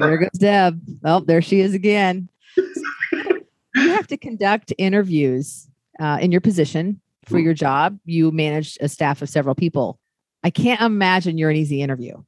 like 0.00 0.08
there 0.08 0.18
goes 0.18 0.30
Deb. 0.38 0.80
Oh, 1.04 1.20
there 1.20 1.42
she 1.42 1.60
is 1.60 1.74
again 1.74 2.28
you 3.74 3.90
have 3.90 4.06
to 4.08 4.16
conduct 4.16 4.72
interviews 4.78 5.68
uh, 6.00 6.18
in 6.20 6.32
your 6.32 6.40
position 6.40 7.00
for 7.26 7.38
your 7.38 7.54
job. 7.54 7.98
You 8.04 8.30
manage 8.30 8.76
a 8.80 8.88
staff 8.88 9.22
of 9.22 9.28
several 9.28 9.54
people. 9.54 9.98
I 10.42 10.50
can't 10.50 10.80
imagine 10.80 11.38
you're 11.38 11.50
an 11.50 11.56
easy 11.56 11.82
interview. 11.82 12.22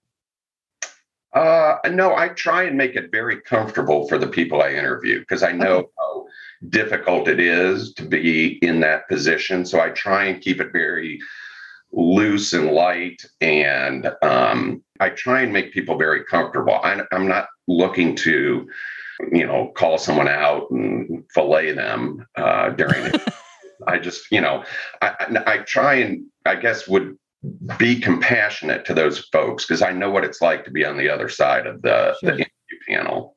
Uh, 1.32 1.76
no, 1.90 2.14
I 2.14 2.28
try 2.28 2.62
and 2.62 2.76
make 2.76 2.94
it 2.94 3.10
very 3.10 3.40
comfortable 3.40 4.06
for 4.06 4.18
the 4.18 4.28
people 4.28 4.62
I 4.62 4.70
interview 4.70 5.18
because 5.18 5.42
I 5.42 5.50
know 5.50 5.78
okay. 5.78 5.88
how 5.98 6.26
difficult 6.68 7.26
it 7.26 7.40
is 7.40 7.92
to 7.94 8.04
be 8.04 8.58
in 8.62 8.78
that 8.80 9.08
position. 9.08 9.66
So 9.66 9.80
I 9.80 9.90
try 9.90 10.26
and 10.26 10.40
keep 10.40 10.60
it 10.60 10.72
very 10.72 11.18
loose 11.90 12.52
and 12.52 12.70
light, 12.70 13.24
and 13.40 14.12
um, 14.22 14.83
I 15.00 15.10
try 15.10 15.42
and 15.42 15.52
make 15.52 15.72
people 15.72 15.98
very 15.98 16.24
comfortable. 16.24 16.74
I, 16.74 17.00
I'm 17.12 17.26
not 17.26 17.48
looking 17.66 18.14
to 18.16 18.66
you 19.32 19.46
know, 19.46 19.72
call 19.76 19.98
someone 19.98 20.28
out 20.28 20.70
and 20.70 21.24
fillet 21.32 21.72
them 21.72 22.26
uh, 22.36 22.70
during 22.70 23.06
it. 23.06 23.22
I 23.86 23.98
just, 23.98 24.30
you 24.30 24.40
know, 24.40 24.64
I, 25.02 25.42
I 25.46 25.58
try 25.58 25.94
and 25.94 26.24
I 26.46 26.56
guess 26.56 26.88
would 26.88 27.16
be 27.76 28.00
compassionate 28.00 28.84
to 28.86 28.94
those 28.94 29.18
folks 29.18 29.66
because 29.66 29.82
I 29.82 29.92
know 29.92 30.10
what 30.10 30.24
it's 30.24 30.40
like 30.40 30.64
to 30.64 30.70
be 30.70 30.84
on 30.84 30.96
the 30.96 31.08
other 31.08 31.28
side 31.28 31.66
of 31.66 31.82
the, 31.82 32.16
sure. 32.20 32.30
the 32.30 32.32
interview 32.32 32.78
panel. 32.88 33.36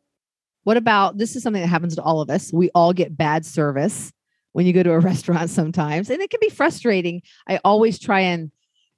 What 0.64 0.78
about 0.78 1.18
this 1.18 1.36
is 1.36 1.44
something 1.44 1.62
that 1.62 1.68
happens 1.68 1.96
to 1.96 2.02
all 2.02 2.22
of 2.22 2.30
us. 2.30 2.52
We 2.54 2.70
all 2.76 2.94
get 2.94 3.18
bad 3.18 3.46
service 3.46 4.12
when 4.54 4.66
you 4.66 4.74
go 4.74 4.84
to 4.84 4.94
a 4.94 5.00
restaurant 5.12 5.50
sometimes, 5.50 6.10
and 6.10 6.22
it 6.22 6.30
can 6.30 6.40
be 6.42 6.50
frustrating. 6.50 7.22
I 7.48 7.60
always 7.64 8.00
try 8.00 8.22
and 8.22 8.52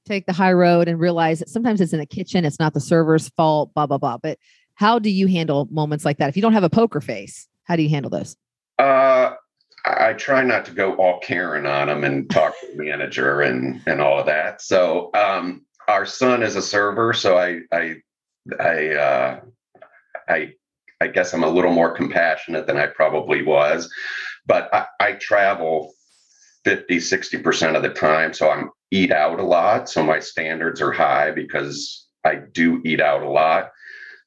take 0.09 0.25
the 0.25 0.33
high 0.33 0.51
road 0.51 0.87
and 0.87 0.99
realize 0.99 1.39
that 1.39 1.49
sometimes 1.49 1.79
it's 1.79 1.93
in 1.93 1.99
the 1.99 2.05
kitchen, 2.05 2.43
it's 2.43 2.59
not 2.59 2.73
the 2.73 2.79
server's 2.79 3.29
fault, 3.29 3.73
blah, 3.73 3.85
blah, 3.85 3.97
blah. 3.97 4.17
But 4.17 4.39
how 4.73 4.99
do 4.99 5.09
you 5.09 5.27
handle 5.27 5.67
moments 5.71 6.03
like 6.03 6.17
that? 6.17 6.29
If 6.29 6.35
you 6.35 6.41
don't 6.41 6.53
have 6.53 6.63
a 6.63 6.69
poker 6.69 7.01
face, 7.01 7.47
how 7.63 7.75
do 7.75 7.83
you 7.83 7.89
handle 7.89 8.09
those? 8.09 8.35
Uh, 8.79 9.33
I 9.85 10.13
try 10.13 10.43
not 10.43 10.65
to 10.65 10.71
go 10.71 10.95
all 10.95 11.19
Karen 11.19 11.65
on 11.65 11.87
them 11.87 12.03
and 12.03 12.29
talk 12.29 12.53
to 12.59 12.67
the 12.67 12.83
manager 12.83 13.41
and 13.41 13.81
and 13.85 14.01
all 14.01 14.19
of 14.19 14.25
that. 14.25 14.61
So 14.61 15.09
um, 15.13 15.65
our 15.87 16.05
son 16.05 16.43
is 16.43 16.55
a 16.55 16.61
server, 16.61 17.13
so 17.13 17.37
I 17.37 17.61
I 17.71 17.95
I 18.59 18.87
uh, 18.95 19.39
I 20.27 20.53
I 21.01 21.07
guess 21.07 21.33
I'm 21.33 21.43
a 21.43 21.49
little 21.49 21.71
more 21.71 21.91
compassionate 21.91 22.67
than 22.67 22.77
I 22.77 22.87
probably 22.87 23.43
was, 23.43 23.89
but 24.45 24.73
I, 24.73 24.85
I 24.99 25.11
travel 25.13 25.93
50, 26.65 26.97
60% 26.97 27.75
of 27.75 27.83
the 27.83 27.89
time. 27.89 28.33
So 28.33 28.49
I'm 28.49 28.69
eat 28.91 29.11
out 29.11 29.39
a 29.39 29.43
lot. 29.43 29.89
So 29.89 30.03
my 30.03 30.19
standards 30.19 30.81
are 30.81 30.91
high 30.91 31.31
because 31.31 32.07
I 32.25 32.35
do 32.35 32.81
eat 32.85 33.01
out 33.01 33.23
a 33.23 33.29
lot. 33.29 33.71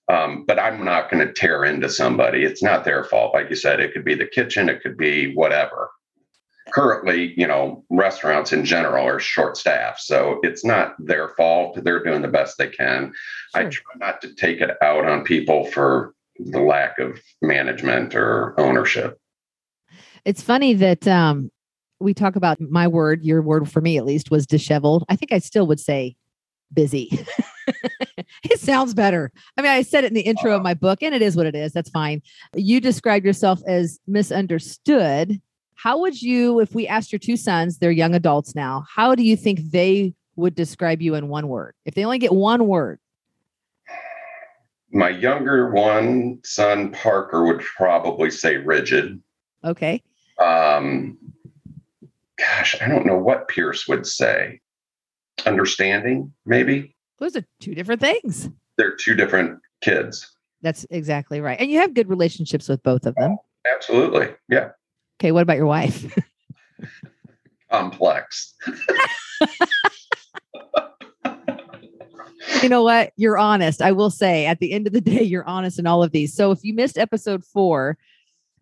Um, 0.08 0.44
but 0.46 0.58
I'm 0.58 0.84
not 0.84 1.10
going 1.10 1.26
to 1.26 1.32
tear 1.32 1.64
into 1.64 1.88
somebody. 1.88 2.44
It's 2.44 2.62
not 2.62 2.84
their 2.84 3.04
fault. 3.04 3.34
Like 3.34 3.48
you 3.50 3.56
said, 3.56 3.80
it 3.80 3.92
could 3.92 4.04
be 4.04 4.14
the 4.14 4.26
kitchen, 4.26 4.68
it 4.68 4.82
could 4.82 4.96
be 4.96 5.32
whatever. 5.34 5.90
currently, 6.72 7.34
you 7.36 7.46
know, 7.46 7.84
restaurants 7.90 8.52
in 8.52 8.64
general 8.64 9.06
are 9.06 9.20
short 9.20 9.56
staffed. 9.56 10.00
So 10.00 10.40
it's 10.42 10.64
not 10.64 10.94
their 10.98 11.28
fault. 11.30 11.78
They're 11.82 12.02
doing 12.02 12.22
the 12.22 12.28
best 12.28 12.58
they 12.58 12.68
can. 12.68 13.12
I 13.54 13.64
try 13.64 13.94
not 13.96 14.20
to 14.22 14.34
take 14.34 14.60
it 14.60 14.70
out 14.82 15.06
on 15.06 15.24
people 15.24 15.66
for 15.66 16.14
the 16.38 16.60
lack 16.60 16.98
of 16.98 17.20
management 17.42 18.14
or 18.14 18.58
ownership. 18.58 19.18
It's 20.24 20.42
funny 20.42 20.74
that 20.74 21.06
um, 21.06 21.50
we 22.02 22.14
talk 22.14 22.36
about 22.36 22.60
my 22.60 22.86
word, 22.88 23.22
your 23.24 23.42
word 23.42 23.70
for 23.70 23.80
me 23.80 23.96
at 23.96 24.04
least 24.04 24.30
was 24.30 24.46
disheveled. 24.46 25.04
I 25.08 25.16
think 25.16 25.32
I 25.32 25.38
still 25.38 25.66
would 25.66 25.80
say 25.80 26.16
busy. 26.72 27.10
it 28.44 28.58
sounds 28.60 28.94
better. 28.94 29.30
I 29.56 29.62
mean, 29.62 29.70
I 29.70 29.82
said 29.82 30.04
it 30.04 30.08
in 30.08 30.14
the 30.14 30.20
intro 30.22 30.54
of 30.56 30.62
my 30.62 30.74
book, 30.74 31.02
and 31.02 31.14
it 31.14 31.22
is 31.22 31.36
what 31.36 31.46
it 31.46 31.54
is. 31.54 31.72
That's 31.72 31.90
fine. 31.90 32.22
You 32.54 32.80
described 32.80 33.24
yourself 33.26 33.60
as 33.66 33.98
misunderstood. 34.06 35.40
How 35.74 35.98
would 35.98 36.20
you, 36.22 36.60
if 36.60 36.74
we 36.74 36.86
asked 36.86 37.12
your 37.12 37.18
two 37.18 37.36
sons, 37.36 37.78
they're 37.78 37.90
young 37.90 38.14
adults 38.14 38.54
now, 38.54 38.84
how 38.88 39.14
do 39.14 39.22
you 39.22 39.36
think 39.36 39.60
they 39.70 40.14
would 40.36 40.54
describe 40.54 41.02
you 41.02 41.14
in 41.14 41.28
one 41.28 41.48
word? 41.48 41.74
If 41.84 41.94
they 41.94 42.04
only 42.04 42.18
get 42.18 42.32
one 42.32 42.66
word, 42.66 42.98
My 44.92 45.08
younger 45.08 45.70
one, 45.70 46.40
son 46.44 46.92
Parker, 46.92 47.44
would 47.44 47.60
probably 47.60 48.30
say 48.30 48.56
rigid. 48.56 49.20
okay. 49.64 50.02
Um, 50.42 51.18
gosh, 52.42 52.76
I 52.80 52.88
don't 52.88 53.06
know 53.06 53.18
what 53.18 53.48
Pierce 53.48 53.86
would 53.88 54.06
say. 54.06 54.60
Understanding, 55.46 56.32
maybe. 56.44 56.94
Those 57.18 57.36
are 57.36 57.44
two 57.60 57.74
different 57.74 58.00
things. 58.00 58.50
They're 58.76 58.96
two 58.96 59.14
different 59.14 59.60
kids. 59.80 60.30
That's 60.62 60.86
exactly 60.90 61.40
right. 61.40 61.58
And 61.60 61.70
you 61.70 61.78
have 61.80 61.94
good 61.94 62.08
relationships 62.08 62.68
with 62.68 62.82
both 62.82 63.06
of 63.06 63.14
them. 63.16 63.36
Absolutely. 63.72 64.28
Yeah. 64.48 64.70
Okay. 65.20 65.32
What 65.32 65.42
about 65.42 65.56
your 65.56 65.66
wife? 65.66 66.18
Complex. 67.70 68.54
you 72.62 72.68
know 72.68 72.82
what? 72.82 73.12
You're 73.16 73.38
honest. 73.38 73.82
I 73.82 73.92
will 73.92 74.10
say 74.10 74.46
at 74.46 74.58
the 74.60 74.72
end 74.72 74.86
of 74.86 74.92
the 74.92 75.00
day, 75.00 75.22
you're 75.22 75.44
honest 75.44 75.78
in 75.78 75.86
all 75.86 76.02
of 76.02 76.12
these. 76.12 76.34
So 76.34 76.50
if 76.50 76.60
you 76.62 76.74
missed 76.74 76.98
episode 76.98 77.44
four, 77.44 77.98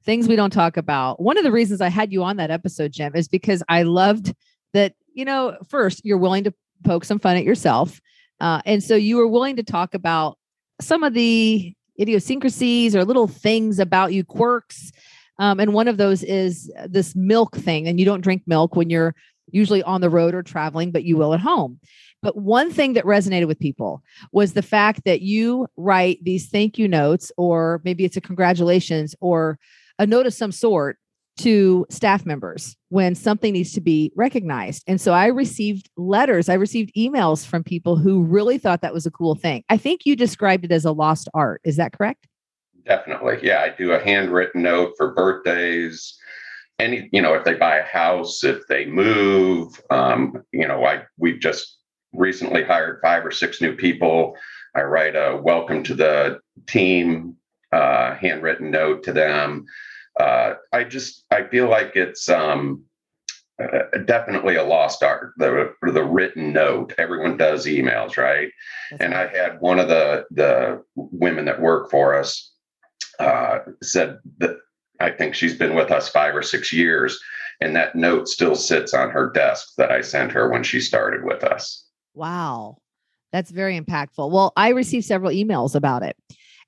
things 0.04 0.28
we 0.28 0.36
don't 0.36 0.52
talk 0.52 0.76
about, 0.76 1.20
one 1.20 1.38
of 1.38 1.44
the 1.44 1.52
reasons 1.52 1.80
I 1.80 1.88
had 1.88 2.12
you 2.12 2.22
on 2.22 2.36
that 2.36 2.50
episode, 2.50 2.92
Jim, 2.92 3.14
is 3.14 3.28
because 3.28 3.62
I 3.68 3.82
loved 3.82 4.34
that, 4.72 4.94
you 5.14 5.24
know, 5.24 5.56
first, 5.68 6.04
you're 6.04 6.18
willing 6.18 6.44
to 6.44 6.54
poke 6.84 7.04
some 7.04 7.18
fun 7.18 7.36
at 7.36 7.44
yourself. 7.44 8.00
Uh, 8.40 8.62
and 8.64 8.82
so 8.82 8.94
you 8.94 9.16
were 9.16 9.28
willing 9.28 9.56
to 9.56 9.62
talk 9.62 9.94
about 9.94 10.38
some 10.80 11.02
of 11.02 11.12
the 11.12 11.74
idiosyncrasies 12.00 12.96
or 12.96 13.04
little 13.04 13.28
things 13.28 13.78
about 13.78 14.14
you, 14.14 14.24
quirks. 14.24 14.92
Um, 15.38 15.60
and 15.60 15.74
one 15.74 15.88
of 15.88 15.98
those 15.98 16.22
is 16.22 16.72
this 16.86 17.14
milk 17.14 17.56
thing. 17.56 17.86
And 17.86 17.98
you 17.98 18.06
don't 18.06 18.22
drink 18.22 18.42
milk 18.46 18.76
when 18.76 18.88
you're 18.88 19.14
usually 19.50 19.82
on 19.82 20.00
the 20.00 20.10
road 20.10 20.34
or 20.34 20.42
traveling, 20.42 20.90
but 20.90 21.04
you 21.04 21.16
will 21.16 21.34
at 21.34 21.40
home. 21.40 21.80
But 22.22 22.36
one 22.36 22.70
thing 22.70 22.92
that 22.94 23.04
resonated 23.04 23.46
with 23.46 23.58
people 23.58 24.02
was 24.32 24.52
the 24.52 24.62
fact 24.62 25.02
that 25.04 25.22
you 25.22 25.66
write 25.76 26.22
these 26.22 26.48
thank 26.48 26.78
you 26.78 26.86
notes, 26.86 27.32
or 27.36 27.80
maybe 27.84 28.04
it's 28.04 28.16
a 28.16 28.20
congratulations 28.20 29.14
or 29.20 29.58
a 30.00 30.06
note 30.06 30.26
of 30.26 30.34
some 30.34 30.50
sort 30.50 30.96
to 31.36 31.86
staff 31.90 32.26
members 32.26 32.74
when 32.88 33.14
something 33.14 33.52
needs 33.52 33.72
to 33.72 33.80
be 33.80 34.12
recognized. 34.16 34.82
And 34.86 35.00
so 35.00 35.12
I 35.12 35.26
received 35.26 35.88
letters, 35.96 36.48
I 36.48 36.54
received 36.54 36.90
emails 36.96 37.46
from 37.46 37.62
people 37.62 37.96
who 37.96 38.22
really 38.22 38.58
thought 38.58 38.80
that 38.80 38.94
was 38.94 39.06
a 39.06 39.10
cool 39.10 39.34
thing. 39.34 39.62
I 39.68 39.76
think 39.76 40.04
you 40.04 40.16
described 40.16 40.64
it 40.64 40.72
as 40.72 40.84
a 40.84 40.92
lost 40.92 41.28
art. 41.34 41.60
Is 41.64 41.76
that 41.76 41.92
correct? 41.92 42.26
Definitely. 42.86 43.38
Yeah. 43.42 43.60
I 43.60 43.76
do 43.76 43.92
a 43.92 44.02
handwritten 44.02 44.62
note 44.62 44.94
for 44.96 45.14
birthdays. 45.14 46.16
Any, 46.78 47.10
you 47.12 47.20
know, 47.20 47.34
if 47.34 47.44
they 47.44 47.54
buy 47.54 47.76
a 47.76 47.84
house, 47.84 48.42
if 48.42 48.66
they 48.66 48.86
move, 48.86 49.80
um, 49.90 50.42
you 50.50 50.66
know, 50.66 50.84
I 50.86 51.02
we've 51.18 51.38
just 51.38 51.78
recently 52.14 52.64
hired 52.64 53.00
five 53.02 53.24
or 53.24 53.30
six 53.30 53.60
new 53.60 53.76
people. 53.76 54.34
I 54.74 54.82
write 54.82 55.14
a 55.14 55.38
welcome 55.42 55.82
to 55.84 55.94
the 55.94 56.40
team 56.66 57.36
uh, 57.72 58.14
handwritten 58.14 58.70
note 58.70 59.02
to 59.04 59.12
them. 59.12 59.66
Uh, 60.20 60.56
I 60.72 60.84
just 60.84 61.24
I 61.30 61.44
feel 61.44 61.70
like 61.70 61.92
it's 61.94 62.28
um, 62.28 62.84
uh, 63.62 63.98
definitely 64.04 64.56
a 64.56 64.64
lost 64.64 65.02
art. 65.02 65.32
The 65.38 65.72
the 65.82 66.04
written 66.04 66.52
note. 66.52 66.94
Everyone 66.98 67.38
does 67.38 67.64
emails, 67.64 68.18
right? 68.18 68.50
That's 68.90 69.02
and 69.02 69.14
I 69.14 69.28
had 69.28 69.60
one 69.60 69.78
of 69.78 69.88
the 69.88 70.26
the 70.30 70.82
women 70.94 71.46
that 71.46 71.62
work 71.62 71.90
for 71.90 72.14
us 72.14 72.52
uh, 73.18 73.60
said 73.82 74.18
that 74.38 74.58
I 75.00 75.10
think 75.10 75.34
she's 75.34 75.56
been 75.56 75.74
with 75.74 75.90
us 75.90 76.10
five 76.10 76.36
or 76.36 76.42
six 76.42 76.70
years, 76.70 77.18
and 77.62 77.74
that 77.76 77.96
note 77.96 78.28
still 78.28 78.56
sits 78.56 78.92
on 78.92 79.08
her 79.10 79.30
desk 79.30 79.70
that 79.78 79.90
I 79.90 80.02
sent 80.02 80.32
her 80.32 80.50
when 80.50 80.62
she 80.62 80.80
started 80.80 81.24
with 81.24 81.44
us. 81.44 81.86
Wow. 82.14 82.76
That's 83.32 83.52
very 83.52 83.80
impactful. 83.80 84.30
Well, 84.30 84.52
I 84.56 84.70
received 84.70 85.06
several 85.06 85.30
emails 85.30 85.74
about 85.74 86.02
it. 86.02 86.16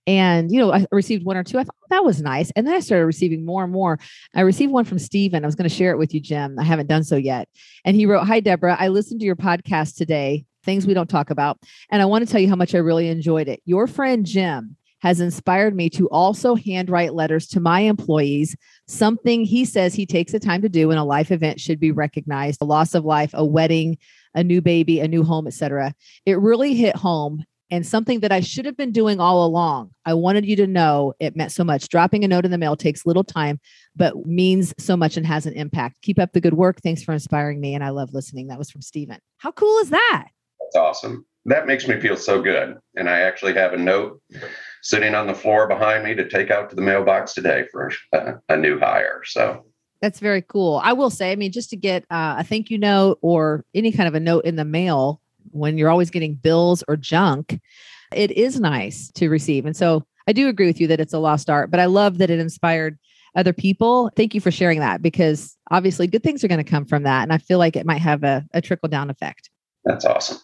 And, 0.07 0.51
you 0.51 0.59
know, 0.59 0.73
I 0.73 0.87
received 0.91 1.25
one 1.25 1.37
or 1.37 1.45
two. 1.45 1.59
I 1.59 1.65
thought 1.65 1.77
that 1.91 2.05
was 2.05 2.21
nice. 2.21 2.51
And 2.57 2.67
then 2.67 2.75
I 2.75 2.81
started 2.81 3.07
receiving 3.07 3.45
more 3.45 3.63
and 3.63 3.73
more. 3.73 3.99
I 4.35 4.41
received 4.41 4.73
one 4.73 4.85
from 4.85 4.99
Steven. 4.99 5.45
I 5.45 5.47
was 5.47 5.55
going 5.55 5.69
to 5.69 5.75
share 5.75 5.93
it 5.93 5.99
with 5.99 6.13
you, 6.13 6.21
Jim. 6.21 6.59
I 6.59 6.65
haven't 6.65 6.89
done 6.89 7.05
so 7.05 7.17
yet. 7.17 7.49
And 7.85 7.95
he 7.95 8.07
wrote 8.07 8.27
Hi, 8.27 8.41
Deborah. 8.41 8.77
I 8.79 8.89
listened 8.89 9.21
to 9.21 9.27
your 9.27 9.37
podcast 9.37 9.97
today, 9.97 10.45
things 10.65 10.87
we 10.87 10.95
don't 10.95 11.11
talk 11.11 11.31
about. 11.31 11.59
And 11.91 12.03
I 12.03 12.07
want 12.07 12.27
to 12.27 12.31
tell 12.31 12.41
you 12.41 12.49
how 12.49 12.57
much 12.57 12.75
I 12.75 12.79
really 12.79 13.09
enjoyed 13.09 13.49
it. 13.49 13.63
Your 13.65 13.87
friend, 13.87 14.27
Jim, 14.27 14.77
has 15.03 15.21
inspired 15.21 15.75
me 15.75 15.91
to 15.91 16.09
also 16.11 16.55
handwrite 16.55 17.15
letters 17.15 17.49
to 17.49 17.61
my 17.61 17.81
employees. 17.81 18.57
Something 18.87 19.45
he 19.45 19.65
says 19.65 19.95
he 19.95 20.07
takes 20.07 20.31
the 20.31 20.39
time 20.39 20.63
to 20.63 20.69
do 20.69 20.89
when 20.89 20.99
a 20.99 21.05
life 21.05 21.33
event 21.33 21.61
should 21.61 21.81
be 21.81 21.91
recognized 21.91 22.63
a 22.63 22.65
loss 22.65 22.95
of 22.95 23.05
life, 23.05 23.31
a 23.35 23.45
wedding, 23.45 23.99
a 24.35 24.45
new 24.45 24.61
baby, 24.61 25.01
a 25.01 25.09
new 25.09 25.25
home, 25.25 25.49
etc. 25.49 25.93
It 26.25 26.39
really 26.39 26.75
hit 26.75 26.95
home 26.95 27.45
and 27.73 27.87
something 27.87 28.21
that 28.21 28.31
I 28.31 28.41
should 28.41 28.67
have 28.67 28.77
been 28.77 28.93
doing 28.93 29.19
all 29.19 29.47
along. 29.47 29.93
I 30.05 30.13
wanted 30.13 30.45
you 30.45 30.55
to 30.57 30.67
know 30.67 31.15
it 31.19 31.35
meant 31.35 31.53
so 31.53 31.65
much. 31.65 31.89
Dropping 31.89 32.23
a 32.23 32.29
note 32.29 32.45
in 32.45 32.51
the 32.51 32.59
mail 32.59 32.77
takes 32.77 33.07
little 33.07 33.25
time, 33.25 33.59
but 33.97 34.27
means 34.27 34.75
so 34.79 34.95
much 34.95 35.17
and 35.17 35.27
has 35.27 35.47
an 35.47 35.55
impact. 35.55 36.03
Keep 36.03 36.19
up 36.19 36.35
the 36.35 36.41
good 36.41 36.53
work. 36.53 36.83
Thanks 36.83 37.03
for 37.03 37.15
inspiring 37.15 37.63
me. 37.63 37.75
And 37.75 37.83
I 37.83 37.89
love 37.89 38.13
listening. 38.13 38.49
That 38.49 38.59
was 38.59 38.71
from 38.71 38.83
Steven. 38.83 39.19
How 39.39 39.53
cool 39.53 39.79
is 39.79 39.89
that? 39.89 40.29
That's 40.61 40.77
awesome. 40.77 41.25
That 41.47 41.67
makes 41.67 41.89
me 41.89 41.99
feel 41.99 42.15
so 42.15 42.43
good. 42.43 42.77
And 42.95 43.09
I 43.09 43.21
actually 43.21 43.55
have 43.55 43.73
a 43.73 43.79
note 43.79 44.21
sitting 44.83 45.15
on 45.15 45.27
the 45.27 45.35
floor 45.35 45.67
behind 45.67 46.05
me 46.05 46.15
to 46.15 46.29
take 46.29 46.51
out 46.51 46.69
to 46.71 46.77
the 46.77 46.83
mailbox 46.83 47.33
today 47.33 47.65
for 47.73 47.91
a, 48.13 48.35
a 48.51 48.57
new 48.59 48.79
hire. 48.79 49.23
So 49.25 49.65
That's 50.03 50.21
very 50.21 50.43
cool. 50.43 50.79
I 50.85 50.93
will 50.93 51.11
say, 51.11 51.33
I 51.33 51.37
mean, 51.37 51.53
just 51.53 51.71
to 51.71 51.77
get 51.77 52.05
uh, 52.11 52.37
a 52.39 52.45
thank 52.45 52.69
you 52.69 52.77
note 52.77 53.19
or 53.23 53.65
any 53.75 53.93
kind 53.93 54.09
of 54.09 54.15
a 54.15 54.21
note 54.21 54.45
in 54.45 54.57
the 54.57 54.65
mail 54.67 55.23
when 55.51 55.79
you're 55.79 55.91
always 55.91 56.11
getting 56.11 56.35
bills 56.35 56.83
or 56.89 56.97
junk, 56.97 57.61
it 58.15 58.31
is 58.31 58.61
nice 58.61 59.11
to 59.13 59.29
receive. 59.29 59.67
And 59.67 59.77
so 59.77 60.05
I 60.27 60.33
do 60.33 60.49
agree 60.49 60.67
with 60.67 60.81
you 60.81 60.87
that 60.89 61.01
it's 61.01 61.13
a 61.13 61.19
lost 61.19 61.51
art, 61.51 61.71
but 61.71 61.81
I 61.81 61.87
love 61.87 62.19
that 62.19 62.31
it 62.31 62.39
inspired 62.39 62.99
other 63.35 63.53
people. 63.53 64.11
Thank 64.17 64.35
you 64.35 64.41
for 64.41 64.51
sharing 64.51 64.81
that 64.81 65.03
because 65.03 65.57
obviously 65.71 66.07
good 66.07 66.23
things 66.23 66.45
are 66.45 66.49
going 66.49 66.63
to 66.63 66.71
come 66.71 66.85
from 66.85 67.05
that. 67.05 67.23
And 67.23 67.33
I 67.33 67.39
feel 67.39 67.59
like 67.59 67.77
it 67.77 67.87
might 67.87 68.01
have 68.01 68.23
a, 68.25 68.45
a 68.53 68.61
trickle 68.61 68.89
down 68.89 69.11
effect. 69.11 69.51
that's 69.85 70.05
awesome. 70.05 70.39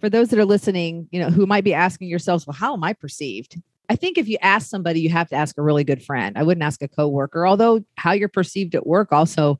For 0.00 0.08
those 0.08 0.28
that 0.30 0.38
are 0.38 0.46
listening, 0.46 1.08
you 1.10 1.20
know, 1.20 1.28
who 1.28 1.44
might 1.46 1.64
be 1.64 1.74
asking 1.74 2.08
yourselves, 2.08 2.46
well, 2.46 2.54
how 2.54 2.72
am 2.72 2.82
I 2.82 2.94
perceived? 2.94 3.60
I 3.90 3.96
think 3.96 4.16
if 4.16 4.28
you 4.28 4.38
ask 4.40 4.70
somebody, 4.70 5.00
you 5.00 5.10
have 5.10 5.28
to 5.28 5.34
ask 5.34 5.58
a 5.58 5.62
really 5.62 5.84
good 5.84 6.02
friend. 6.02 6.38
I 6.38 6.42
wouldn't 6.42 6.64
ask 6.64 6.80
a 6.80 6.88
coworker, 6.88 7.46
although 7.46 7.84
how 7.96 8.12
you're 8.12 8.28
perceived 8.28 8.74
at 8.74 8.86
work 8.86 9.12
also 9.12 9.58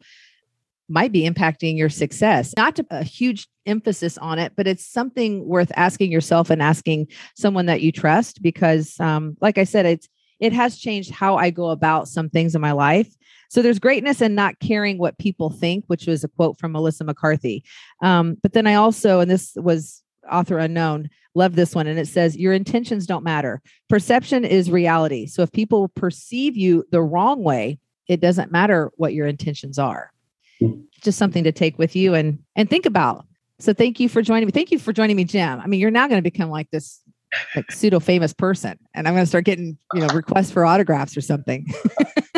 might 0.89 1.13
be 1.13 1.29
impacting 1.29 1.77
your 1.77 1.91
success. 1.91 2.55
Not 2.57 2.77
to, 2.77 2.87
a 2.91 3.05
huge 3.05 3.49
emphasis 3.71 4.19
on 4.19 4.39
it, 4.39 4.53
but 4.57 4.67
it's 4.67 4.85
something 4.85 5.47
worth 5.47 5.73
asking 5.77 6.13
yourself 6.13 6.51
and 6.51 6.61
asking 6.61 7.07
someone 7.37 7.67
that 7.67 7.81
you 7.81 7.93
trust 7.93 8.43
because, 8.43 8.99
um, 9.01 9.37
like 9.41 9.57
I 9.57 9.65
said, 9.65 9.87
it's 9.87 10.09
it 10.41 10.53
has 10.53 10.79
changed 10.79 11.11
how 11.11 11.37
I 11.37 11.51
go 11.51 11.69
about 11.71 12.09
some 12.09 12.29
things 12.31 12.55
in 12.55 12.61
my 12.61 12.73
life. 12.73 13.15
So 13.51 13.63
there's 13.63 13.79
greatness 13.79 14.23
in 14.23 14.35
not 14.35 14.59
caring 14.59 14.99
what 14.99 15.19
people 15.19 15.51
think, 15.51 15.85
which 15.87 16.07
was 16.07 16.25
a 16.25 16.29
quote 16.29 16.59
from 16.59 16.73
Melissa 16.73 17.05
McCarthy. 17.05 17.65
Um, 18.01 18.39
but 18.43 18.53
then 18.53 18.67
I 18.67 18.75
also, 18.75 19.21
and 19.21 19.31
this 19.31 19.53
was 19.57 20.03
author 20.31 20.59
unknown, 20.59 21.11
love 21.35 21.57
this 21.57 21.75
one. 21.75 21.87
And 21.87 21.99
it 21.99 22.09
says, 22.09 22.37
Your 22.37 22.53
intentions 22.53 23.07
don't 23.07 23.25
matter. 23.25 23.61
Perception 23.89 24.45
is 24.45 24.71
reality. 24.71 25.27
So 25.27 25.43
if 25.43 25.53
people 25.53 25.89
perceive 25.89 26.57
you 26.57 26.85
the 26.91 27.03
wrong 27.03 27.43
way, 27.43 27.79
it 28.09 28.21
doesn't 28.21 28.53
matter 28.53 28.91
what 28.97 29.15
your 29.15 29.27
intentions 29.27 29.79
are. 29.79 30.13
Just 31.01 31.19
something 31.19 31.45
to 31.45 31.53
take 31.53 31.79
with 31.79 31.97
you 31.97 32.15
and 32.15 32.39
and 32.57 32.69
think 32.69 32.87
about. 32.87 33.27
So 33.61 33.73
thank 33.73 34.01
you 34.01 34.09
for 34.09 34.23
joining 34.23 34.47
me. 34.47 34.53
Thank 34.53 34.71
you 34.71 34.79
for 34.79 34.93
joining 34.93 35.17
me, 35.17 35.25
Jim. 35.25 35.61
I 35.61 35.67
mean, 35.67 35.81
you're 35.81 35.91
now 35.91 36.09
going 36.09 36.19
to 36.19 36.23
become 36.23 36.51
like 36.51 36.71
this 36.71 37.01
like 37.55 37.71
pseudo 37.71 38.01
famous 38.01 38.33
person, 38.33 38.79
and 38.95 39.07
I'm 39.07 39.15
going 39.15 39.25
to 39.25 39.29
start 39.29 39.45
getting 39.45 39.79
you 39.95 40.01
know 40.01 40.09
requests 40.09 40.51
for 40.51 40.65
autographs 40.67 41.17
or 41.17 41.21
something. 41.21 41.67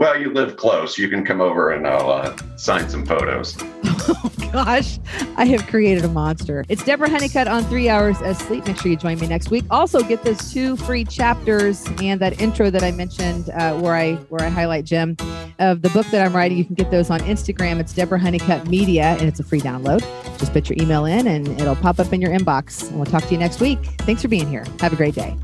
Well, 0.00 0.18
you 0.18 0.32
live 0.32 0.56
close. 0.56 0.96
You 0.96 1.10
can 1.10 1.26
come 1.26 1.42
over 1.42 1.72
and 1.72 1.86
I'll 1.86 2.10
uh, 2.10 2.34
sign 2.56 2.88
some 2.88 3.04
photos. 3.04 3.54
gosh, 4.52 4.98
I 5.36 5.44
have 5.46 5.66
created 5.66 6.04
a 6.04 6.08
monster. 6.08 6.64
It's 6.68 6.84
Deborah 6.84 7.08
Honeycutt 7.08 7.48
on 7.48 7.64
three 7.64 7.88
hours 7.88 8.20
of 8.22 8.36
sleep. 8.36 8.66
Make 8.66 8.78
sure 8.78 8.90
you 8.90 8.96
join 8.96 9.18
me 9.18 9.26
next 9.26 9.50
week. 9.50 9.64
Also, 9.70 10.02
get 10.02 10.22
those 10.22 10.52
two 10.52 10.76
free 10.76 11.04
chapters 11.04 11.86
and 12.02 12.20
that 12.20 12.40
intro 12.40 12.70
that 12.70 12.82
I 12.82 12.90
mentioned, 12.90 13.50
uh, 13.50 13.78
where 13.78 13.94
I 13.94 14.14
where 14.14 14.42
I 14.42 14.48
highlight 14.48 14.84
Jim 14.84 15.16
of 15.58 15.82
the 15.82 15.90
book 15.90 16.06
that 16.06 16.24
I'm 16.26 16.34
writing. 16.34 16.58
You 16.58 16.64
can 16.64 16.74
get 16.74 16.90
those 16.90 17.10
on 17.10 17.20
Instagram. 17.20 17.80
It's 17.80 17.92
Deborah 17.92 18.18
Honeycutt 18.18 18.66
Media, 18.68 19.16
and 19.18 19.22
it's 19.22 19.40
a 19.40 19.44
free 19.44 19.60
download. 19.60 20.00
Just 20.38 20.52
put 20.52 20.68
your 20.68 20.76
email 20.80 21.04
in, 21.04 21.26
and 21.26 21.48
it'll 21.60 21.76
pop 21.76 21.98
up 21.98 22.12
in 22.12 22.20
your 22.20 22.30
inbox. 22.30 22.88
And 22.88 22.96
we'll 22.96 23.06
talk 23.06 23.24
to 23.24 23.32
you 23.32 23.38
next 23.38 23.60
week. 23.60 23.78
Thanks 24.00 24.22
for 24.22 24.28
being 24.28 24.48
here. 24.48 24.64
Have 24.80 24.92
a 24.92 24.96
great 24.96 25.14
day. 25.14 25.36